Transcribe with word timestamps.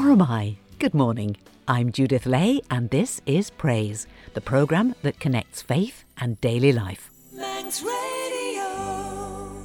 Or 0.00 0.12
am 0.12 0.22
I? 0.22 0.56
Good 0.78 0.94
morning. 0.94 1.36
I'm 1.68 1.92
Judith 1.92 2.24
Lay, 2.24 2.62
and 2.70 2.88
this 2.88 3.20
is 3.26 3.50
Praise, 3.50 4.06
the 4.32 4.40
programme 4.40 4.94
that 5.02 5.20
connects 5.20 5.60
faith 5.60 6.04
and 6.16 6.40
daily 6.40 6.72
life. 6.72 7.10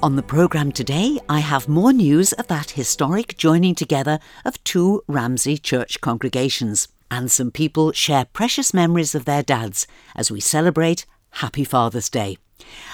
On 0.03 0.17
the 0.17 0.25
programme 0.27 0.73
today, 0.73 1.19
I 1.29 1.39
have 1.39 1.69
more 1.69 1.93
news 1.93 2.33
of 2.33 2.47
that 2.47 2.71
historic 2.71 3.37
joining 3.37 3.75
together 3.75 4.19
of 4.43 4.61
two 4.65 5.03
Ramsey 5.07 5.57
church 5.57 6.01
congregations, 6.01 6.89
and 7.09 7.31
some 7.31 7.49
people 7.49 7.93
share 7.93 8.25
precious 8.25 8.73
memories 8.73 9.15
of 9.15 9.23
their 9.23 9.41
dads 9.41 9.87
as 10.17 10.29
we 10.29 10.41
celebrate 10.41 11.05
Happy 11.29 11.63
Father's 11.63 12.09
Day. 12.09 12.35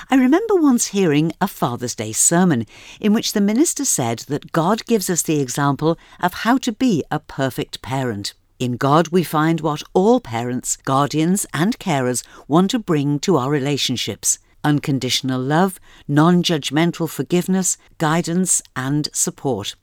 I 0.10 0.16
remember 0.16 0.56
once 0.56 0.88
hearing 0.88 1.32
a 1.40 1.48
Father's 1.48 1.96
Day 1.96 2.12
sermon 2.12 2.66
in 3.00 3.14
which 3.14 3.34
the 3.34 3.42
minister 3.42 3.86
said 3.86 4.20
that 4.28 4.52
God 4.52 4.86
gives 4.86 5.10
us 5.10 5.22
the 5.22 5.40
example 5.40 5.98
of 6.20 6.34
how 6.34 6.58
to 6.60 6.72
be 6.72 7.04
a 7.12 7.20
perfect 7.20 7.82
parent. 7.82 8.34
In 8.60 8.78
God, 8.78 9.08
we 9.08 9.24
find 9.24 9.62
what 9.62 9.84
all 9.94 10.20
parents, 10.20 10.76
guardians, 10.76 11.46
and 11.54 11.80
carers 11.80 12.24
want 12.48 12.72
to 12.72 12.80
bring 12.80 13.20
to 13.20 13.38
our 13.38 13.50
relationships 13.50 14.40
unconditional 14.64 15.42
love, 15.42 15.80
non 16.08 16.44
judgmental 16.44 17.10
forgiveness, 17.10 17.78
guidance, 17.98 18.62
and 18.76 19.10
support. 19.14 19.76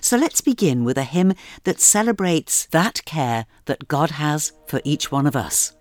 So 0.00 0.16
let's 0.16 0.40
begin 0.40 0.84
with 0.84 0.98
a 0.98 1.04
hymn 1.04 1.34
that 1.64 1.80
celebrates 1.80 2.66
that 2.66 3.04
care 3.04 3.46
that 3.66 3.88
God 3.88 4.12
has 4.12 4.52
for 4.66 4.80
each 4.84 5.12
one 5.12 5.26
of 5.26 5.36
us. 5.36 5.74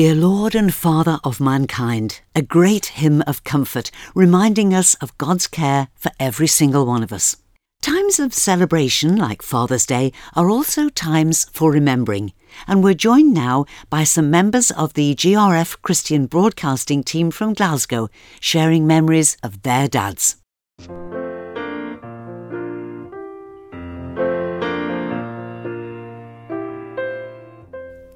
Dear 0.00 0.14
Lord 0.14 0.54
and 0.54 0.72
Father 0.72 1.20
of 1.24 1.42
mankind, 1.42 2.22
a 2.34 2.40
great 2.40 2.86
hymn 2.86 3.20
of 3.26 3.44
comfort 3.44 3.90
reminding 4.14 4.72
us 4.72 4.94
of 4.94 5.18
God's 5.18 5.46
care 5.46 5.88
for 5.94 6.10
every 6.18 6.46
single 6.46 6.86
one 6.86 7.02
of 7.02 7.12
us. 7.12 7.36
Times 7.82 8.18
of 8.18 8.32
celebration, 8.32 9.16
like 9.16 9.42
Father's 9.42 9.84
Day, 9.84 10.14
are 10.34 10.48
also 10.48 10.88
times 10.88 11.44
for 11.52 11.70
remembering, 11.70 12.32
and 12.66 12.82
we're 12.82 12.94
joined 12.94 13.34
now 13.34 13.66
by 13.90 14.04
some 14.04 14.30
members 14.30 14.70
of 14.70 14.94
the 14.94 15.14
GRF 15.14 15.82
Christian 15.82 16.24
Broadcasting 16.24 17.04
team 17.04 17.30
from 17.30 17.52
Glasgow, 17.52 18.08
sharing 18.40 18.86
memories 18.86 19.36
of 19.42 19.60
their 19.64 19.86
dads. 19.86 20.39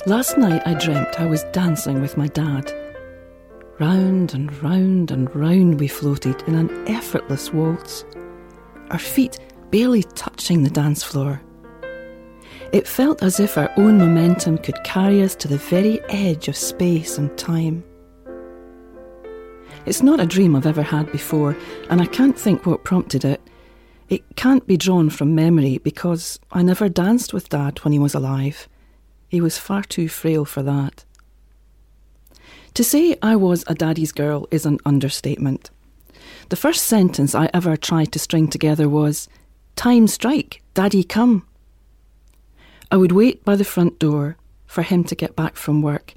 Last 0.06 0.36
night 0.36 0.60
I 0.66 0.74
dreamt 0.74 1.18
I 1.18 1.24
was 1.24 1.44
dancing 1.44 2.02
with 2.02 2.18
my 2.18 2.26
dad. 2.28 2.70
Round 3.80 4.34
and 4.34 4.54
round 4.62 5.10
and 5.10 5.34
round 5.34 5.80
we 5.80 5.88
floated 5.88 6.42
in 6.42 6.56
an 6.56 6.86
effortless 6.86 7.54
waltz, 7.54 8.04
our 8.90 8.98
feet 8.98 9.38
barely 9.70 10.02
touching 10.02 10.62
the 10.62 10.68
dance 10.68 11.02
floor. 11.02 11.40
It 12.70 12.86
felt 12.86 13.22
as 13.22 13.40
if 13.40 13.56
our 13.56 13.72
own 13.78 13.96
momentum 13.96 14.58
could 14.58 14.84
carry 14.84 15.22
us 15.22 15.34
to 15.36 15.48
the 15.48 15.56
very 15.56 16.02
edge 16.10 16.48
of 16.48 16.56
space 16.56 17.16
and 17.16 17.34
time. 17.38 17.82
It's 19.86 20.02
not 20.02 20.20
a 20.20 20.26
dream 20.26 20.54
I've 20.54 20.66
ever 20.66 20.82
had 20.82 21.10
before, 21.12 21.56
and 21.88 22.02
I 22.02 22.06
can't 22.06 22.38
think 22.38 22.66
what 22.66 22.84
prompted 22.84 23.24
it. 23.24 23.40
It 24.10 24.36
can't 24.36 24.66
be 24.66 24.76
drawn 24.76 25.08
from 25.08 25.34
memory 25.34 25.78
because 25.78 26.38
I 26.52 26.62
never 26.62 26.90
danced 26.90 27.32
with 27.32 27.48
Dad 27.48 27.78
when 27.78 27.92
he 27.92 27.98
was 27.98 28.14
alive. 28.14 28.68
He 29.34 29.40
was 29.40 29.58
far 29.58 29.82
too 29.82 30.06
frail 30.08 30.44
for 30.44 30.62
that. 30.62 31.04
To 32.74 32.84
say 32.84 33.16
I 33.20 33.34
was 33.34 33.64
a 33.66 33.74
daddy's 33.74 34.12
girl 34.12 34.46
is 34.52 34.64
an 34.64 34.78
understatement. 34.86 35.70
The 36.50 36.62
first 36.64 36.84
sentence 36.84 37.34
I 37.34 37.50
ever 37.52 37.76
tried 37.76 38.12
to 38.12 38.20
string 38.20 38.46
together 38.46 38.88
was, 38.88 39.28
Time 39.74 40.06
strike, 40.06 40.62
daddy 40.74 41.02
come. 41.02 41.48
I 42.92 42.96
would 42.96 43.10
wait 43.10 43.44
by 43.44 43.56
the 43.56 43.64
front 43.64 43.98
door 43.98 44.36
for 44.66 44.82
him 44.82 45.02
to 45.02 45.16
get 45.16 45.34
back 45.34 45.56
from 45.56 45.82
work, 45.82 46.14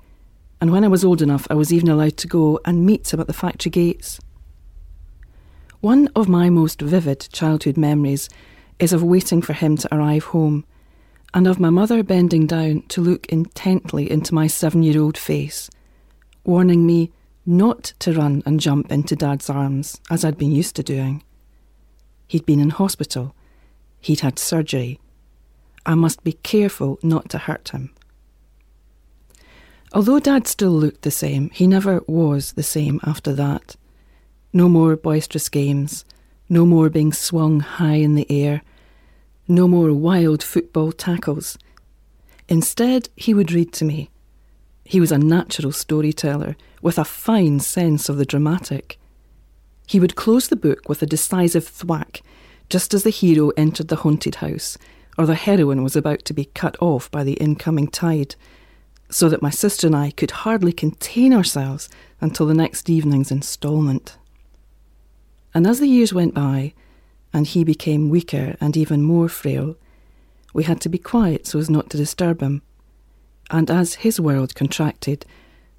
and 0.61 0.71
when 0.71 0.83
I 0.83 0.87
was 0.87 1.03
old 1.03 1.23
enough, 1.23 1.47
I 1.49 1.55
was 1.55 1.73
even 1.73 1.89
allowed 1.89 2.17
to 2.17 2.27
go 2.27 2.59
and 2.65 2.85
meet 2.85 3.11
him 3.11 3.19
at 3.19 3.25
the 3.25 3.33
factory 3.33 3.71
gates. 3.71 4.19
One 5.79 6.07
of 6.15 6.29
my 6.29 6.51
most 6.51 6.81
vivid 6.83 7.29
childhood 7.31 7.77
memories 7.77 8.29
is 8.77 8.93
of 8.93 9.01
waiting 9.01 9.41
for 9.41 9.53
him 9.53 9.75
to 9.77 9.91
arrive 9.91 10.25
home 10.25 10.65
and 11.33 11.47
of 11.47 11.59
my 11.59 11.69
mother 11.69 12.03
bending 12.03 12.47
down 12.47 12.83
to 12.89 13.01
look 13.01 13.25
intently 13.27 14.09
into 14.09 14.33
my 14.33 14.47
seven 14.47 14.83
year 14.83 15.01
old 15.01 15.17
face, 15.17 15.69
warning 16.43 16.85
me 16.85 17.11
not 17.45 17.93
to 17.99 18.13
run 18.13 18.43
and 18.45 18.59
jump 18.59 18.91
into 18.91 19.15
Dad's 19.15 19.49
arms 19.49 19.99
as 20.09 20.25
I'd 20.25 20.37
been 20.37 20.51
used 20.51 20.75
to 20.77 20.83
doing. 20.83 21.23
He'd 22.27 22.45
been 22.45 22.59
in 22.59 22.71
hospital, 22.71 23.35
he'd 23.99 24.19
had 24.21 24.39
surgery. 24.39 24.99
I 25.85 25.95
must 25.95 26.23
be 26.23 26.33
careful 26.33 26.99
not 27.01 27.29
to 27.29 27.37
hurt 27.37 27.69
him. 27.69 27.91
Although 29.93 30.19
Dad 30.19 30.47
still 30.47 30.71
looked 30.71 31.03
the 31.03 31.11
same, 31.11 31.49
he 31.51 31.65
never 31.65 32.01
was 32.07 32.53
the 32.53 32.63
same 32.63 32.99
after 33.03 33.31
that. 33.33 33.77
No 34.51 34.67
more 34.67 34.97
boisterous 34.97 35.47
games, 35.47 36.03
no 36.49 36.65
more 36.65 36.89
being 36.89 37.13
swung 37.13 37.61
high 37.61 37.95
in 37.95 38.15
the 38.15 38.29
air 38.29 38.61
no 39.47 39.67
more 39.67 39.93
wild 39.93 40.43
football 40.43 40.91
tackles. 40.91 41.57
Instead, 42.49 43.09
he 43.15 43.33
would 43.33 43.51
read 43.51 43.73
to 43.73 43.85
me. 43.85 44.09
He 44.83 44.99
was 44.99 45.11
a 45.11 45.17
natural 45.17 45.71
storyteller 45.71 46.55
with 46.81 46.97
a 46.97 47.05
fine 47.05 47.59
sense 47.59 48.09
of 48.09 48.17
the 48.17 48.25
dramatic. 48.25 48.99
He 49.85 49.99
would 49.99 50.15
close 50.15 50.47
the 50.47 50.55
book 50.55 50.87
with 50.87 51.01
a 51.01 51.05
decisive 51.05 51.67
thwack 51.67 52.21
just 52.69 52.93
as 52.93 53.03
the 53.03 53.09
hero 53.09 53.51
entered 53.57 53.87
the 53.87 53.97
haunted 53.97 54.35
house 54.35 54.77
or 55.17 55.25
the 55.25 55.35
heroine 55.35 55.83
was 55.83 55.95
about 55.95 56.23
to 56.25 56.33
be 56.33 56.45
cut 56.45 56.77
off 56.79 57.09
by 57.09 57.23
the 57.23 57.33
incoming 57.33 57.87
tide, 57.87 58.35
so 59.09 59.29
that 59.29 59.41
my 59.41 59.49
sister 59.49 59.87
and 59.87 59.95
I 59.95 60.11
could 60.11 60.31
hardly 60.31 60.71
contain 60.71 61.33
ourselves 61.33 61.89
until 62.21 62.45
the 62.45 62.53
next 62.53 62.89
evening's 62.89 63.31
instalment. 63.31 64.17
And 65.53 65.65
as 65.65 65.79
the 65.79 65.87
years 65.87 66.13
went 66.13 66.33
by, 66.33 66.73
and 67.33 67.47
he 67.47 67.63
became 67.63 68.09
weaker 68.09 68.55
and 68.59 68.75
even 68.75 69.01
more 69.01 69.29
frail, 69.29 69.75
we 70.53 70.63
had 70.63 70.81
to 70.81 70.89
be 70.89 70.97
quiet 70.97 71.45
so 71.45 71.59
as 71.59 71.69
not 71.69 71.89
to 71.89 71.97
disturb 71.97 72.41
him. 72.41 72.61
And 73.49 73.69
as 73.69 73.95
his 73.95 74.19
world 74.19 74.55
contracted, 74.55 75.25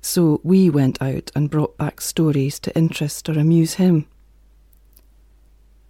so 0.01 0.41
we 0.45 0.71
went 0.71 1.01
out 1.03 1.31
and 1.35 1.51
brought 1.51 1.77
back 1.77 2.01
stories 2.01 2.59
to 2.61 2.77
interest 2.77 3.29
or 3.29 3.39
amuse 3.39 3.75
him. 3.75 4.07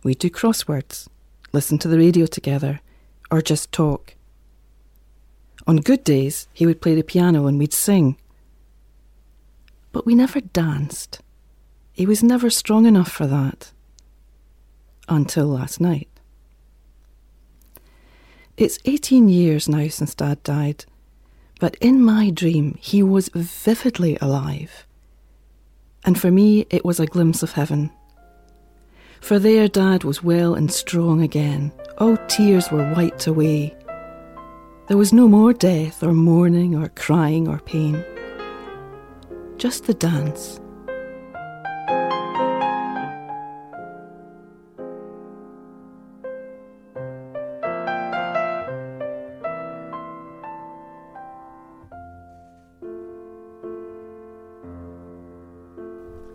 We'd 0.02 0.19
do 0.19 0.31
crosswords, 0.31 1.08
listen 1.52 1.78
to 1.78 1.88
the 1.88 1.99
radio 1.99 2.26
together, 2.26 2.81
or 3.31 3.43
just 3.43 3.72
talk. 3.72 4.14
On 5.66 5.76
good 5.76 6.02
days, 6.02 6.49
he 6.52 6.64
would 6.64 6.81
play 6.81 6.94
the 6.94 7.02
piano 7.02 7.46
and 7.46 7.58
we'd 7.58 7.75
sing. 7.75 8.16
But 9.93 10.06
we 10.06 10.14
never 10.14 10.40
danced. 10.40 11.20
He 11.93 12.06
was 12.06 12.22
never 12.22 12.49
strong 12.49 12.87
enough 12.87 13.11
for 13.11 13.26
that 13.26 13.72
until 15.08 15.46
last 15.46 15.81
night. 15.81 16.08
It's 18.56 18.78
18 18.84 19.28
years 19.28 19.69
now 19.69 19.88
since 19.88 20.14
Dad 20.14 20.43
died, 20.43 20.84
but 21.60 21.76
in 21.76 22.02
my 22.02 22.31
dream 22.31 22.76
he 22.81 23.02
was 23.02 23.31
vividly 23.32 24.19
alive. 24.20 24.87
And 26.05 26.19
for 26.19 26.31
me, 26.31 26.66
it 26.70 26.84
was 26.84 27.00
a 27.00 27.06
glimpse 27.06 27.43
of 27.43 27.52
heaven. 27.52 27.90
For 29.20 29.38
there, 29.38 29.69
Dad 29.69 30.05
was 30.05 30.22
well 30.22 30.55
and 30.55 30.72
strong 30.72 31.22
again. 31.22 31.72
All 31.99 32.16
tears 32.28 32.70
were 32.70 32.93
wiped 32.94 33.26
away. 33.26 33.76
There 34.87 34.96
was 34.96 35.12
no 35.12 35.28
more 35.28 35.52
death 35.52 36.02
or 36.02 36.12
mourning 36.12 36.75
or 36.75 36.88
crying 36.90 37.49
or 37.49 37.58
pain. 37.58 38.04
Just 39.56 39.84
the 39.87 39.94
dance 39.94 40.61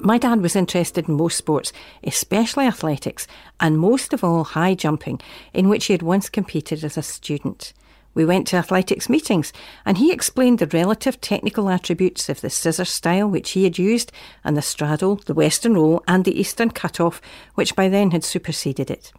My 0.05 0.17
dad 0.17 0.41
was 0.41 0.57
interested 0.57 1.07
in 1.07 1.15
most 1.15 1.38
sports, 1.38 1.71
especially 2.03 2.65
athletics, 2.65 3.25
and 3.61 3.79
most 3.79 4.11
of 4.11 4.21
all 4.21 4.44
high 4.44 4.75
jumping, 4.75 5.21
in 5.53 5.69
which 5.69 5.85
he 5.85 5.94
had 5.94 6.01
once 6.01 6.27
competed 6.27 6.83
as 6.83 6.97
a 6.97 7.01
student. 7.01 7.71
We 8.13 8.25
went 8.25 8.47
to 8.47 8.57
athletics 8.57 9.07
meetings, 9.07 9.53
and 9.85 9.97
he 9.97 10.11
explained 10.11 10.59
the 10.59 10.67
relative 10.67 11.21
technical 11.21 11.69
attributes 11.69 12.27
of 12.27 12.41
the 12.41 12.50
scissor 12.50 12.83
style 12.83 13.29
which 13.29 13.51
he 13.51 13.63
had 13.63 13.77
used, 13.77 14.11
and 14.44 14.57
the 14.57 14.61
straddle, 14.61 15.21
the 15.25 15.33
western 15.33 15.75
roll, 15.75 16.03
and 16.05 16.25
the 16.25 16.38
eastern 16.38 16.72
cut-off, 16.72 17.22
which 17.55 17.74
by 17.74 17.88
then 17.88 18.12
had 18.12 18.25
superseded 18.25 18.91
it. 18.91 19.13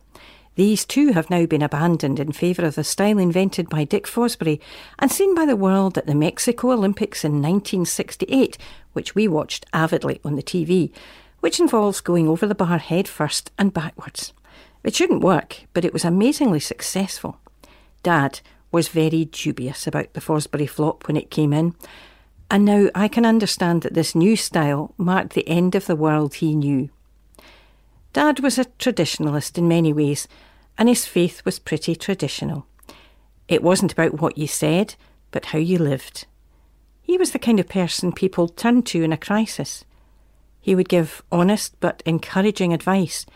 These 0.57 0.85
too 0.85 1.13
have 1.13 1.31
now 1.31 1.47
been 1.47 1.63
abandoned 1.63 2.21
in 2.21 2.31
favour 2.31 2.65
of 2.65 2.77
the 2.77 2.85
style 2.85 3.19
invented 3.19 3.69
by 3.69 3.85
Dick 3.85 4.07
Fosbury 4.07 4.61
and 5.01 5.11
seen 5.11 5.35
by 5.35 5.47
the 5.47 5.57
world 5.57 5.99
at 5.99 6.07
the 6.07 6.15
Mexico 6.15 6.71
Olympics 6.71 7.25
in 7.25 7.43
1968, 7.43 8.57
which 8.93 9.17
we 9.17 9.27
watched 9.27 9.67
avidly 9.73 10.21
on 10.25 10.37
the 10.37 10.43
TV, 10.43 10.93
which 11.41 11.59
involves 11.59 12.01
going 12.01 12.29
over 12.29 12.47
the 12.47 12.55
bar 12.55 12.79
head 12.79 13.09
first 13.09 13.51
and 13.59 13.75
backwards. 13.75 14.33
It 14.85 14.95
shouldn't 14.95 15.23
work, 15.23 15.63
but 15.73 15.85
it 15.85 15.93
was 15.93 16.05
amazingly 16.05 16.61
successful. 16.61 17.39
Dad 18.05 18.41
was 18.71 18.89
very 18.89 19.25
dubious 19.25 19.87
about 19.89 20.13
the 20.13 20.21
Fosbury 20.21 20.69
flop 20.69 21.09
when 21.09 21.17
it 21.17 21.31
came 21.31 21.53
in, 21.53 21.75
and 22.49 22.65
now 22.65 22.91
I 22.95 23.09
can 23.09 23.27
understand 23.27 23.83
that 23.83 23.95
this 23.95 24.15
new 24.15 24.37
style 24.37 24.95
marked 24.97 25.33
the 25.35 25.49
end 25.49 25.75
of 25.75 25.87
the 25.87 25.97
world 25.97 26.35
he 26.35 26.55
knew. 26.55 26.91
Dad 28.15 28.39
was 28.39 28.59
a 28.61 28.65
traditionalist 28.65 29.59
in 29.59 29.67
many 29.67 29.93
ways, 29.93 30.29
and 30.79 30.89
his 30.89 31.05
faith 31.05 31.45
was 31.45 31.59
pretty 31.59 31.97
traditional. 31.97 32.65
It 33.49 33.61
wasn't 33.61 33.93
about 33.93 34.21
what 34.21 34.39
you 34.39 34.47
said, 34.47 34.95
but 35.33 35.47
how 35.47 35.59
you 35.59 35.79
lived. 35.79 36.25
He 37.03 37.19
was 37.19 37.33
the 37.33 37.41
kind 37.41 37.59
of 37.59 37.69
person 37.69 38.13
people 38.13 38.47
turned 38.47 38.87
to 38.87 39.03
in 39.03 39.13
a 39.13 39.17
crisis. 39.17 39.85
He 40.61 40.77
would 40.77 40.89
give 40.89 41.25
honest 41.33 41.75
but 41.81 42.05
encouraging 42.07 42.73
advice. 42.73 43.27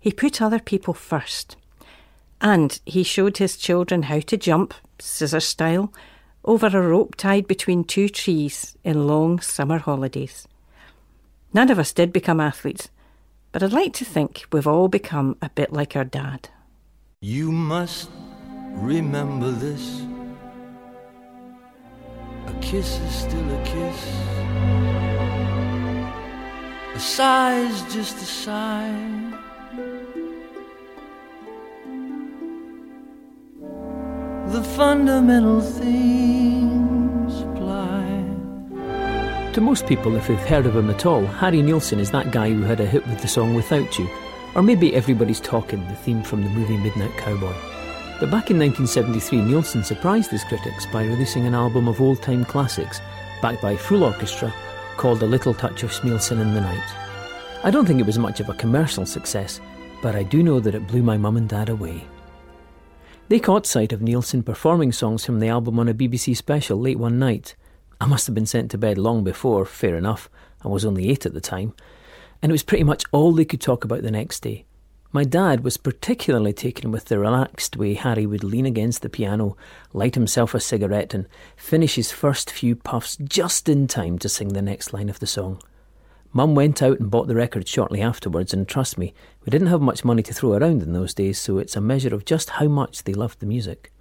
He 0.00 0.10
put 0.10 0.40
other 0.40 0.58
people 0.58 0.94
first. 0.94 1.58
And 2.40 2.80
he 2.86 3.02
showed 3.02 3.36
his 3.36 3.58
children 3.58 4.04
how 4.04 4.20
to 4.20 4.38
jump, 4.38 4.72
scissor 4.98 5.40
style, 5.40 5.92
over 6.46 6.68
a 6.68 6.80
rope 6.80 7.14
tied 7.16 7.46
between 7.46 7.84
two 7.84 8.08
trees 8.08 8.74
in 8.84 9.06
long 9.06 9.38
summer 9.40 9.78
holidays. 9.78 10.48
None 11.52 11.70
of 11.70 11.78
us 11.78 11.92
did 11.92 12.10
become 12.10 12.40
athletes, 12.40 12.88
but 13.54 13.62
I'd 13.62 13.72
like 13.72 13.92
to 13.92 14.04
think 14.04 14.46
we've 14.50 14.66
all 14.66 14.88
become 14.88 15.36
a 15.40 15.48
bit 15.48 15.72
like 15.72 15.94
our 15.94 16.04
dad. 16.04 16.48
You 17.20 17.52
must 17.52 18.10
remember 18.72 19.52
this. 19.52 20.02
A 22.48 22.52
kiss 22.60 22.98
is 22.98 23.14
still 23.14 23.48
a 23.52 23.64
kiss. 23.64 24.00
A 26.96 26.98
sigh 26.98 27.60
is 27.60 27.80
just 27.94 28.16
a 28.16 28.24
sigh. 28.24 28.90
The 34.48 34.64
fundamental 34.64 35.60
thing 35.60 36.73
To 39.54 39.60
most 39.60 39.86
people, 39.86 40.16
if 40.16 40.26
they've 40.26 40.36
heard 40.36 40.66
of 40.66 40.74
him 40.74 40.90
at 40.90 41.06
all, 41.06 41.24
Harry 41.24 41.62
Nilsson 41.62 42.00
is 42.00 42.10
that 42.10 42.32
guy 42.32 42.50
who 42.50 42.62
had 42.62 42.80
a 42.80 42.86
hit 42.86 43.06
with 43.06 43.20
the 43.20 43.28
song 43.28 43.54
Without 43.54 43.96
You, 44.00 44.10
or 44.56 44.62
maybe 44.62 44.96
Everybody's 44.96 45.38
Talking, 45.38 45.86
the 45.86 45.94
theme 45.94 46.24
from 46.24 46.42
the 46.42 46.50
movie 46.50 46.76
Midnight 46.76 47.16
Cowboy. 47.16 47.54
But 48.18 48.32
back 48.32 48.50
in 48.50 48.58
1973, 48.58 49.42
Nilsson 49.42 49.84
surprised 49.84 50.32
his 50.32 50.42
critics 50.42 50.86
by 50.86 51.04
releasing 51.04 51.46
an 51.46 51.54
album 51.54 51.86
of 51.86 52.00
old 52.00 52.20
time 52.20 52.44
classics, 52.44 53.00
backed 53.40 53.62
by 53.62 53.76
full 53.76 54.02
orchestra, 54.02 54.52
called 54.96 55.22
A 55.22 55.26
Little 55.26 55.54
Touch 55.54 55.84
of 55.84 55.92
Schmilsson 55.92 56.40
in 56.40 56.52
the 56.52 56.60
Night. 56.60 56.94
I 57.62 57.70
don't 57.70 57.86
think 57.86 58.00
it 58.00 58.06
was 58.06 58.18
much 58.18 58.40
of 58.40 58.48
a 58.48 58.54
commercial 58.54 59.06
success, 59.06 59.60
but 60.02 60.16
I 60.16 60.24
do 60.24 60.42
know 60.42 60.58
that 60.58 60.74
it 60.74 60.88
blew 60.88 61.04
my 61.04 61.16
mum 61.16 61.36
and 61.36 61.48
dad 61.48 61.68
away. 61.68 62.08
They 63.28 63.38
caught 63.38 63.66
sight 63.66 63.92
of 63.92 64.02
Nilsson 64.02 64.42
performing 64.42 64.90
songs 64.90 65.24
from 65.24 65.38
the 65.38 65.48
album 65.48 65.78
on 65.78 65.88
a 65.88 65.94
BBC 65.94 66.36
special 66.36 66.80
late 66.80 66.98
one 66.98 67.20
night. 67.20 67.54
I 68.00 68.06
must 68.06 68.26
have 68.26 68.34
been 68.34 68.46
sent 68.46 68.70
to 68.72 68.78
bed 68.78 68.98
long 68.98 69.24
before, 69.24 69.64
fair 69.64 69.96
enough, 69.96 70.28
I 70.62 70.68
was 70.68 70.84
only 70.84 71.10
eight 71.10 71.26
at 71.26 71.34
the 71.34 71.40
time, 71.40 71.74
and 72.42 72.50
it 72.50 72.54
was 72.54 72.62
pretty 72.62 72.84
much 72.84 73.04
all 73.12 73.32
they 73.32 73.44
could 73.44 73.60
talk 73.60 73.84
about 73.84 74.02
the 74.02 74.10
next 74.10 74.40
day. 74.40 74.64
My 75.12 75.22
dad 75.22 75.62
was 75.62 75.76
particularly 75.76 76.52
taken 76.52 76.90
with 76.90 77.04
the 77.04 77.20
relaxed 77.20 77.76
way 77.76 77.94
Harry 77.94 78.26
would 78.26 78.42
lean 78.42 78.66
against 78.66 79.02
the 79.02 79.08
piano, 79.08 79.56
light 79.92 80.16
himself 80.16 80.54
a 80.54 80.60
cigarette, 80.60 81.14
and 81.14 81.28
finish 81.56 81.94
his 81.94 82.10
first 82.10 82.50
few 82.50 82.74
puffs 82.74 83.16
just 83.16 83.68
in 83.68 83.86
time 83.86 84.18
to 84.18 84.28
sing 84.28 84.48
the 84.48 84.60
next 84.60 84.92
line 84.92 85.08
of 85.08 85.20
the 85.20 85.26
song. 85.26 85.62
Mum 86.32 86.56
went 86.56 86.82
out 86.82 86.98
and 86.98 87.12
bought 87.12 87.28
the 87.28 87.36
record 87.36 87.68
shortly 87.68 88.02
afterwards, 88.02 88.52
and 88.52 88.66
trust 88.66 88.98
me, 88.98 89.14
we 89.46 89.50
didn't 89.50 89.68
have 89.68 89.80
much 89.80 90.04
money 90.04 90.24
to 90.24 90.34
throw 90.34 90.54
around 90.54 90.82
in 90.82 90.92
those 90.92 91.14
days, 91.14 91.38
so 91.38 91.58
it's 91.58 91.76
a 91.76 91.80
measure 91.80 92.12
of 92.12 92.24
just 92.24 92.50
how 92.50 92.66
much 92.66 93.04
they 93.04 93.14
loved 93.14 93.38
the 93.38 93.46
music. 93.46 93.92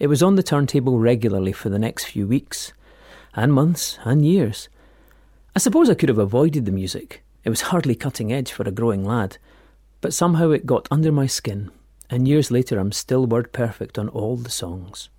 It 0.00 0.08
was 0.08 0.24
on 0.24 0.34
the 0.34 0.42
turntable 0.42 0.98
regularly 0.98 1.52
for 1.52 1.68
the 1.68 1.78
next 1.78 2.06
few 2.06 2.26
weeks, 2.26 2.72
and 3.36 3.52
months, 3.52 3.98
and 4.04 4.26
years. 4.26 4.68
I 5.54 5.60
suppose 5.60 5.88
I 5.88 5.94
could 5.94 6.08
have 6.08 6.18
avoided 6.18 6.64
the 6.64 6.72
music. 6.72 7.22
It 7.44 7.50
was 7.50 7.60
hardly 7.60 7.94
cutting 7.94 8.32
edge 8.32 8.50
for 8.50 8.64
a 8.64 8.72
growing 8.72 9.04
lad, 9.04 9.38
but 10.00 10.12
somehow 10.12 10.50
it 10.50 10.66
got 10.66 10.88
under 10.90 11.12
my 11.12 11.28
skin, 11.28 11.70
and 12.10 12.26
years 12.26 12.50
later 12.50 12.80
I'm 12.80 12.90
still 12.90 13.26
word 13.26 13.52
perfect 13.52 13.98
on 13.98 14.08
all 14.08 14.36
the 14.36 14.50
songs. 14.50 15.10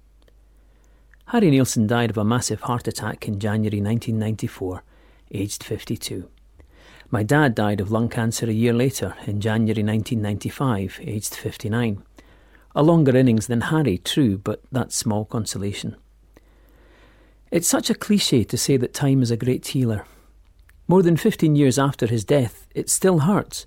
Harry 1.27 1.51
Nilsson 1.51 1.87
died 1.87 2.09
of 2.09 2.17
a 2.17 2.25
massive 2.25 2.61
heart 2.61 2.87
attack 2.87 3.27
in 3.27 3.39
January 3.39 3.81
1994 3.81 4.83
aged 5.31 5.63
52. 5.63 6.29
My 7.09 7.23
dad 7.23 7.55
died 7.55 7.79
of 7.79 7.91
lung 7.91 8.09
cancer 8.09 8.47
a 8.47 8.53
year 8.53 8.73
later, 8.73 9.15
in 9.25 9.39
January 9.39 9.83
1995, 9.83 10.99
aged 11.01 11.35
59. 11.35 12.03
A 12.75 12.83
longer 12.83 13.15
innings 13.15 13.47
than 13.47 13.61
Harry, 13.61 13.97
true, 13.97 14.37
but 14.37 14.61
that's 14.71 14.95
small 14.95 15.25
consolation. 15.25 15.95
It's 17.49 17.67
such 17.67 17.89
a 17.89 17.95
cliche 17.95 18.43
to 18.43 18.57
say 18.57 18.75
that 18.75 18.93
time 18.93 19.21
is 19.21 19.31
a 19.31 19.37
great 19.37 19.67
healer. 19.67 20.05
More 20.89 21.01
than 21.01 21.15
15 21.15 21.55
years 21.55 21.79
after 21.79 22.05
his 22.05 22.25
death, 22.25 22.67
it 22.75 22.89
still 22.89 23.19
hurts. 23.19 23.65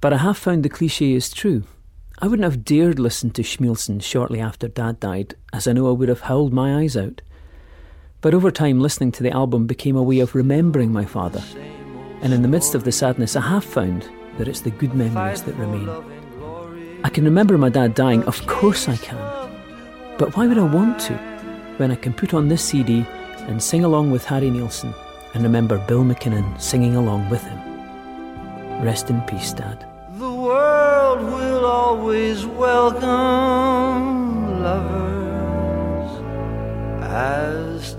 But 0.00 0.12
I 0.12 0.16
have 0.18 0.36
found 0.36 0.64
the 0.64 0.68
cliche 0.68 1.12
is 1.12 1.30
true. 1.30 1.62
I 2.18 2.26
wouldn't 2.26 2.44
have 2.44 2.64
dared 2.64 2.98
listen 2.98 3.30
to 3.30 3.42
Schmilsson 3.42 4.02
shortly 4.02 4.40
after 4.40 4.66
Dad 4.66 4.98
died, 4.98 5.36
as 5.52 5.68
I 5.68 5.72
know 5.72 5.88
I 5.88 5.92
would 5.92 6.08
have 6.08 6.22
howled 6.22 6.52
my 6.52 6.80
eyes 6.80 6.96
out. 6.96 7.22
But 8.20 8.34
over 8.34 8.50
time, 8.50 8.80
listening 8.80 9.12
to 9.12 9.22
the 9.22 9.30
album 9.30 9.66
became 9.68 9.96
a 9.96 10.02
way 10.02 10.18
of 10.18 10.34
remembering 10.34 10.92
my 10.92 11.04
father. 11.04 11.42
And 12.22 12.32
in 12.32 12.42
the 12.42 12.48
midst 12.48 12.74
of 12.74 12.82
the 12.82 12.92
sadness, 12.92 13.36
I 13.36 13.40
have 13.42 13.64
found 13.64 14.10
that 14.36 14.48
it's 14.48 14.60
the 14.62 14.70
good 14.70 14.94
memories 14.94 15.44
that 15.44 15.54
remain. 15.54 15.88
I 17.04 17.08
can 17.08 17.24
remember 17.24 17.56
my 17.56 17.68
dad 17.68 17.94
dying, 17.94 18.24
of 18.24 18.44
course 18.48 18.88
I 18.88 18.96
can. 18.96 19.16
But 20.18 20.36
why 20.36 20.48
would 20.48 20.58
I 20.58 20.64
want 20.64 20.98
to 21.02 21.29
when 21.80 21.90
I 21.90 21.96
can 21.96 22.12
put 22.12 22.34
on 22.34 22.46
this 22.48 22.62
CD 22.62 23.06
and 23.48 23.62
sing 23.62 23.84
along 23.84 24.10
with 24.10 24.26
Harry 24.26 24.50
Nilsson 24.50 24.92
and 25.32 25.42
remember 25.42 25.78
Bill 25.78 26.04
McKinnon 26.04 26.60
singing 26.60 26.94
along 26.94 27.30
with 27.30 27.42
him? 27.42 27.58
Rest 28.82 29.08
in 29.08 29.22
peace, 29.22 29.54
Dad. 29.54 29.86
The 30.18 30.30
world 30.30 31.22
will 31.22 31.64
always 31.64 32.44
welcome 32.44 33.08
lovers 34.62 36.22
as 37.02 37.94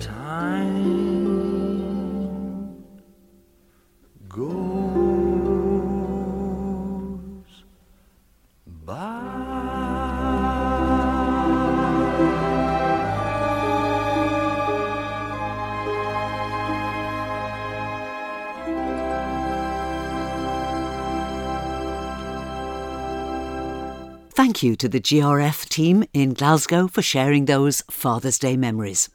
Thank 24.51 24.63
you 24.63 24.75
to 24.75 24.89
the 24.89 25.00
GRF 25.00 25.70
team 25.70 26.03
in 26.13 26.34
Glasgow 26.34 26.89
for 26.89 27.01
sharing 27.01 27.46
those 27.46 27.84
Father's 27.89 28.38
Day 28.38 28.58
memories. 28.58 29.08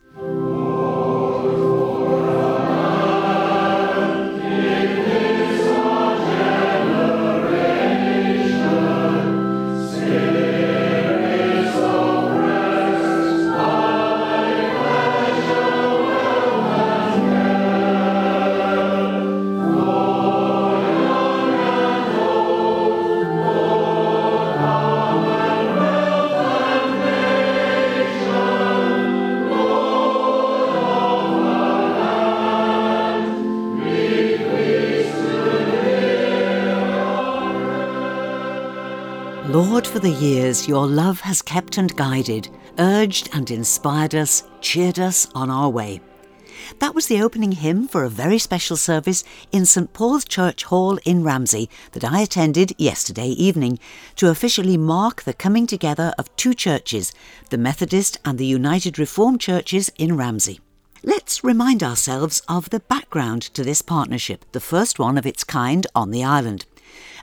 For 39.97 40.03
the 40.03 40.11
years 40.11 40.69
your 40.69 40.87
love 40.87 41.21
has 41.21 41.41
kept 41.41 41.79
and 41.79 41.97
guided, 41.97 42.51
urged 42.79 43.31
and 43.33 43.51
inspired 43.51 44.15
us, 44.15 44.43
cheered 44.61 44.99
us 44.99 45.27
on 45.35 45.51
our 45.51 45.71
way. 45.71 46.03
That 46.81 46.95
was 46.95 47.07
the 47.07 47.23
opening 47.23 47.53
hymn 47.53 47.89
for 47.89 48.05
a 48.05 48.11
very 48.11 48.39
special 48.39 48.77
service 48.77 49.25
in 49.53 49.65
St 49.65 49.95
Paul's 49.95 50.27
Church 50.27 50.65
Hall 50.65 50.99
in 51.07 51.25
Ramsey 51.25 51.71
that 51.93 52.05
I 52.05 52.21
attended 52.21 52.75
yesterday 52.77 53.29
evening 53.29 53.79
to 54.17 54.29
officially 54.29 54.77
mark 54.77 55.23
the 55.23 55.33
coming 55.33 55.67
together 55.67 56.13
of 56.19 56.37
two 56.37 56.53
churches, 56.53 57.15
the 57.49 57.57
Methodist 57.57 58.19
and 58.23 58.37
the 58.37 58.45
United 58.45 58.99
Reformed 58.99 59.41
churches 59.41 59.91
in 59.97 60.15
Ramsey. 60.15 60.61
Let's 61.03 61.43
remind 61.43 61.83
ourselves 61.83 62.43
of 62.49 62.69
the 62.69 62.81
background 62.81 63.41
to 63.55 63.65
this 63.65 63.81
partnership, 63.81 64.45
the 64.53 64.61
first 64.61 64.99
one 64.99 65.17
of 65.17 65.25
its 65.25 65.43
kind 65.43 65.87
on 65.95 66.11
the 66.11 66.23
island. 66.23 66.67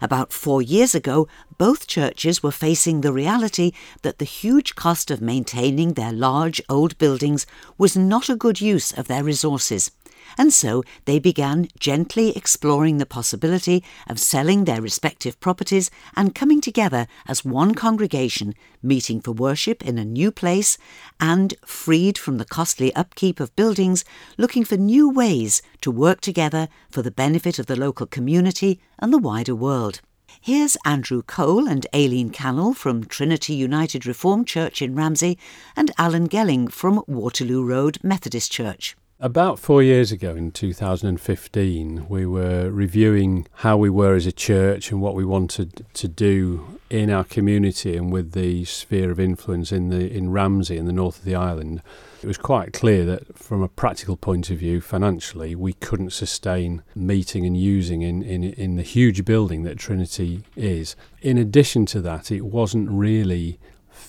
About 0.02 0.34
four 0.34 0.62
years 0.62 0.94
ago, 0.94 1.28
both 1.58 1.88
churches 1.88 2.44
were 2.44 2.52
facing 2.52 3.02
the 3.02 3.14
reality 3.14 3.72
that 4.02 4.18
the 4.18 4.26
huge 4.26 4.76
cost 4.76 5.10
of 5.10 5.22
maintaining 5.22 5.94
their 5.94 6.12
large 6.12 6.62
old 6.68 6.98
buildings 6.98 7.46
was 7.78 7.96
not 7.96 8.30
a 8.30 8.36
good 8.36 8.60
use 8.60 8.92
of 8.92 9.08
their 9.08 9.24
resources. 9.24 9.92
And 10.38 10.54
so 10.54 10.84
they 11.06 11.20
began 11.20 11.68
gently 11.80 12.36
exploring 12.36 12.98
the 12.98 13.06
possibility 13.06 13.84
of 14.08 14.20
selling 14.20 14.66
their 14.66 14.82
respective 14.82 15.40
properties 15.40 15.90
and 16.16 16.36
coming 16.36 16.62
together 16.62 17.08
as 17.28 17.46
one 17.46 17.76
congregation, 17.76 18.54
meeting 18.82 19.22
for 19.22 19.32
worship 19.32 19.84
in 19.86 19.98
a 19.98 20.06
new 20.06 20.32
place 20.32 20.78
and, 21.20 21.54
freed 21.66 22.18
from 22.18 22.38
the 22.38 22.46
costly 22.46 22.94
upkeep 22.96 23.40
of 23.40 23.56
buildings, 23.56 24.04
looking 24.38 24.66
for 24.66 24.78
new 24.78 25.10
ways 25.10 25.62
to 25.82 25.92
work 25.92 26.22
together 26.22 26.68
for 26.90 27.02
the 27.02 27.12
benefit 27.12 27.60
of 27.60 27.66
the 27.68 27.80
local 27.80 28.06
community 28.06 28.80
and 29.00 29.14
the 29.14 29.18
wider 29.18 29.56
world. 29.56 30.02
Here's 30.42 30.76
Andrew 30.84 31.22
Cole 31.22 31.68
and 31.68 31.86
Aileen 31.96 32.30
Cannell 32.30 32.74
from 32.74 33.06
Trinity 33.06 33.54
United 33.54 34.06
Reformed 34.06 34.48
Church 34.48 34.82
in 34.82 34.96
Ramsey 34.96 35.38
and 35.76 35.92
Alan 35.98 36.28
Gelling 36.28 36.72
from 36.72 37.04
Waterloo 37.08 37.64
Road 37.64 37.98
Methodist 38.04 38.52
Church. 38.52 38.96
About 39.24 39.58
four 39.58 39.82
years 39.82 40.12
ago 40.12 40.36
in 40.36 40.52
2015, 40.52 42.08
we 42.10 42.26
were 42.26 42.70
reviewing 42.70 43.48
how 43.54 43.78
we 43.78 43.90
were 43.90 44.16
as 44.16 44.26
a 44.26 44.34
church 44.34 44.92
and 44.92 45.00
what 45.00 45.16
we 45.16 45.24
wanted 45.24 45.86
to 45.94 46.10
do 46.10 46.78
in 46.90 47.10
our 47.10 47.24
community 47.24 47.96
and 47.96 48.12
with 48.12 48.34
the 48.34 48.66
sphere 48.66 49.12
of 49.12 49.22
influence 49.22 49.72
in 49.72 49.88
the 49.88 50.14
in 50.14 50.34
Ramsey 50.34 50.78
in 50.78 50.88
the 50.88 50.92
north 50.92 51.20
of 51.20 51.24
the 51.24 51.36
island. 51.36 51.82
It 52.22 52.28
was 52.28 52.38
quite 52.38 52.74
clear 52.74 53.06
that 53.06 53.38
from 53.38 53.62
a 53.64 53.70
practical 53.70 54.18
point 54.18 54.50
of 54.50 54.58
view, 54.58 54.82
financially, 54.82 55.56
we 55.56 55.72
couldn't 55.72 56.12
sustain 56.12 56.84
meeting 56.94 57.46
and 57.46 57.56
using 57.56 58.02
in, 58.02 58.24
in, 58.24 58.44
in 58.44 58.76
the 58.76 58.84
huge 58.84 59.24
building 59.24 59.64
that 59.64 59.80
Trinity 59.80 60.44
is. 60.58 60.98
In 61.22 61.38
addition 61.38 61.86
to 61.86 62.02
that, 62.02 62.30
it 62.30 62.42
wasn't 62.42 62.90
really 62.90 63.58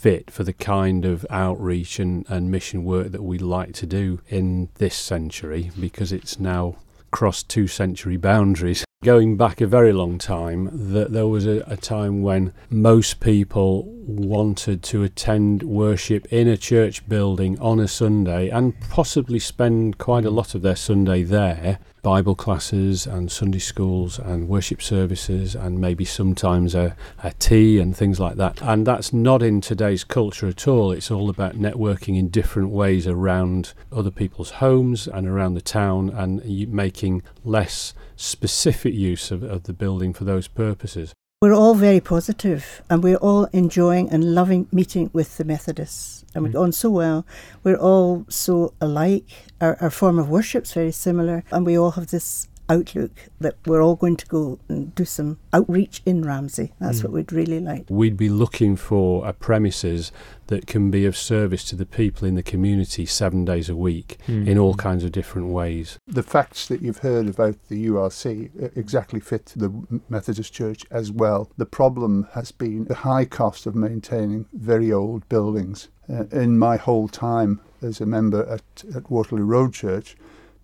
fit 0.05 0.31
for 0.31 0.45
the 0.45 0.53
kind 0.53 1.07
of 1.07 1.25
outreach 1.31 1.99
and, 1.99 2.27
and 2.29 2.51
mission 2.51 2.85
work 2.85 3.11
that 3.11 3.23
we'd 3.23 3.41
like 3.41 3.73
to 3.73 3.87
do 3.87 4.21
in 4.29 4.69
this 4.75 4.95
century 4.95 5.71
because 5.81 6.13
it's 6.13 6.39
now 6.39 6.77
crossed 7.11 7.49
two 7.49 7.67
century 7.67 8.19
boundaries. 8.19 8.85
Going 9.03 9.39
back 9.39 9.63
a 9.63 9.67
very 9.67 9.95
long 9.95 10.19
time, 10.19 10.69
that 10.93 11.13
there 11.13 11.27
was 11.27 11.47
a, 11.47 11.61
a 11.67 11.79
time 11.79 12.21
when 12.21 12.53
most 12.69 13.19
people 13.21 13.85
wanted 14.07 14.83
to 14.83 15.05
attend 15.05 15.63
worship 15.63 16.31
in 16.31 16.49
a 16.49 16.59
church 16.59 17.09
building 17.09 17.59
on 17.59 17.81
a 17.81 17.89
Sunday 17.89 18.51
and 18.51 18.79
possibly 18.91 19.39
spend 19.39 19.97
quite 19.97 20.27
a 20.27 20.31
lot 20.31 20.55
of 20.55 20.61
their 20.61 20.77
Sunday 20.77 21.23
there 21.23 21.79
Bible 22.05 22.35
classes 22.35 23.07
and 23.07 23.33
Sunday 23.33 23.59
schools 23.59 24.19
and 24.19 24.47
worship 24.47 24.83
services 24.83 25.55
and 25.57 25.81
maybe 25.81 26.05
sometimes 26.05 26.75
a, 26.75 26.95
a 27.23 27.33
tea 27.33 27.79
and 27.81 27.97
things 27.97 28.21
like 28.21 28.37
that. 28.37 28.61
And 28.61 28.87
that's 28.87 29.15
not 29.15 29.43
in 29.43 29.63
today's 29.63 30.05
culture 30.05 30.47
at 30.47 30.69
all. 30.69 30.93
It's 30.93 31.11
all 31.11 31.31
about 31.31 31.55
networking 31.55 32.19
in 32.19 32.29
different 32.29 32.69
ways 32.69 33.07
around 33.07 33.73
other 33.91 34.11
people's 34.11 34.51
homes 34.51 35.09
and 35.09 35.27
around 35.27 35.55
the 35.55 35.63
town 35.63 36.11
and 36.11 36.45
making 36.71 37.23
less 37.43 37.95
specific 38.17 38.93
use 38.93 39.31
of, 39.31 39.43
of 39.43 39.63
the 39.63 39.73
building 39.73 40.13
for 40.13 40.25
those 40.25 40.47
purposes. 40.47 41.15
We're 41.45 41.53
all 41.53 41.75
very 41.75 42.01
positive 42.01 42.81
and 42.89 43.05
we're 43.05 43.19
all 43.19 43.45
enjoying 43.53 44.09
and 44.09 44.35
loving 44.35 44.67
meeting 44.73 45.11
with 45.13 45.37
the 45.37 45.45
Methodists 45.45 46.25
and 46.35 46.43
we've 46.43 46.53
mm. 46.53 46.57
gone 46.57 46.73
so 46.73 46.89
well. 46.89 47.27
We're 47.63 47.77
all 47.77 48.25
so 48.31 48.73
alike. 48.81 49.29
Our, 49.61 49.77
our 49.79 49.91
form 49.91 50.19
of 50.19 50.31
worship's 50.31 50.73
very 50.73 50.91
similar, 50.91 51.45
and 51.51 51.67
we 51.67 51.77
all 51.77 51.91
have 51.91 52.07
this 52.07 52.49
outlook 52.69 53.29
that 53.41 53.57
we're 53.67 53.83
all 53.83 53.97
going 53.97 54.17
to 54.17 54.27
go 54.27 54.59
and 54.69 54.95
do 54.95 55.05
some 55.05 55.39
outreach 55.53 56.03
in 56.07 56.23
Ramsey. 56.23 56.73
That's 56.81 57.01
mm. 57.01 57.05
what 57.05 57.13
we'd 57.13 57.33
really 57.33 57.61
like. 57.61 57.87
We'd 57.89 58.17
be 58.17 58.29
looking 58.29 58.77
for 58.77 59.27
a 59.27 59.33
premises 59.33 60.13
that 60.49 60.67
can 60.67 60.91
be 60.91 61.07
of 61.07 61.17
service 61.17 61.65
to 61.65 61.77
the 61.77 61.87
people 61.87 62.29
in 62.29 62.35
the 62.35 62.43
community 62.43 63.07
seven 63.07 63.45
days 63.45 63.69
a 63.69 63.77
week 63.77 64.19
mm. 64.27 64.47
in 64.47 64.59
all 64.59 64.75
kinds 64.75 65.05
of 65.05 65.13
different 65.13 65.49
ways. 65.49 65.99
The 66.07 66.23
facts 66.23 66.67
that 66.69 66.83
you've 66.83 66.99
heard 66.99 67.29
about 67.29 67.57
the 67.69 67.87
URC 67.87 68.77
exactly 68.77 69.21
fit 69.21 69.53
the 69.57 70.03
Methodist 70.09 70.53
Church 70.53 70.85
as 70.91 71.11
well. 71.11 71.51
The 71.57 71.67
problem 71.67 72.29
has 72.35 72.53
been 72.53 72.85
the 72.85 72.95
high 72.95 73.25
cost 73.25 73.67
of 73.67 73.75
maintaining 73.75 74.47
very 74.53 74.93
old 74.93 75.29
buildings. 75.29 75.89
Uh, 76.07 76.25
in 76.33 76.59
my 76.59 76.77
whole 76.77 77.09
time 77.09 77.61
as 77.81 77.99
a 77.99 78.05
member 78.05 78.47
at, 78.47 78.85
at 78.95 79.11
Waterloo 79.11 79.45
Road 79.45 79.73
Church, 79.73 80.17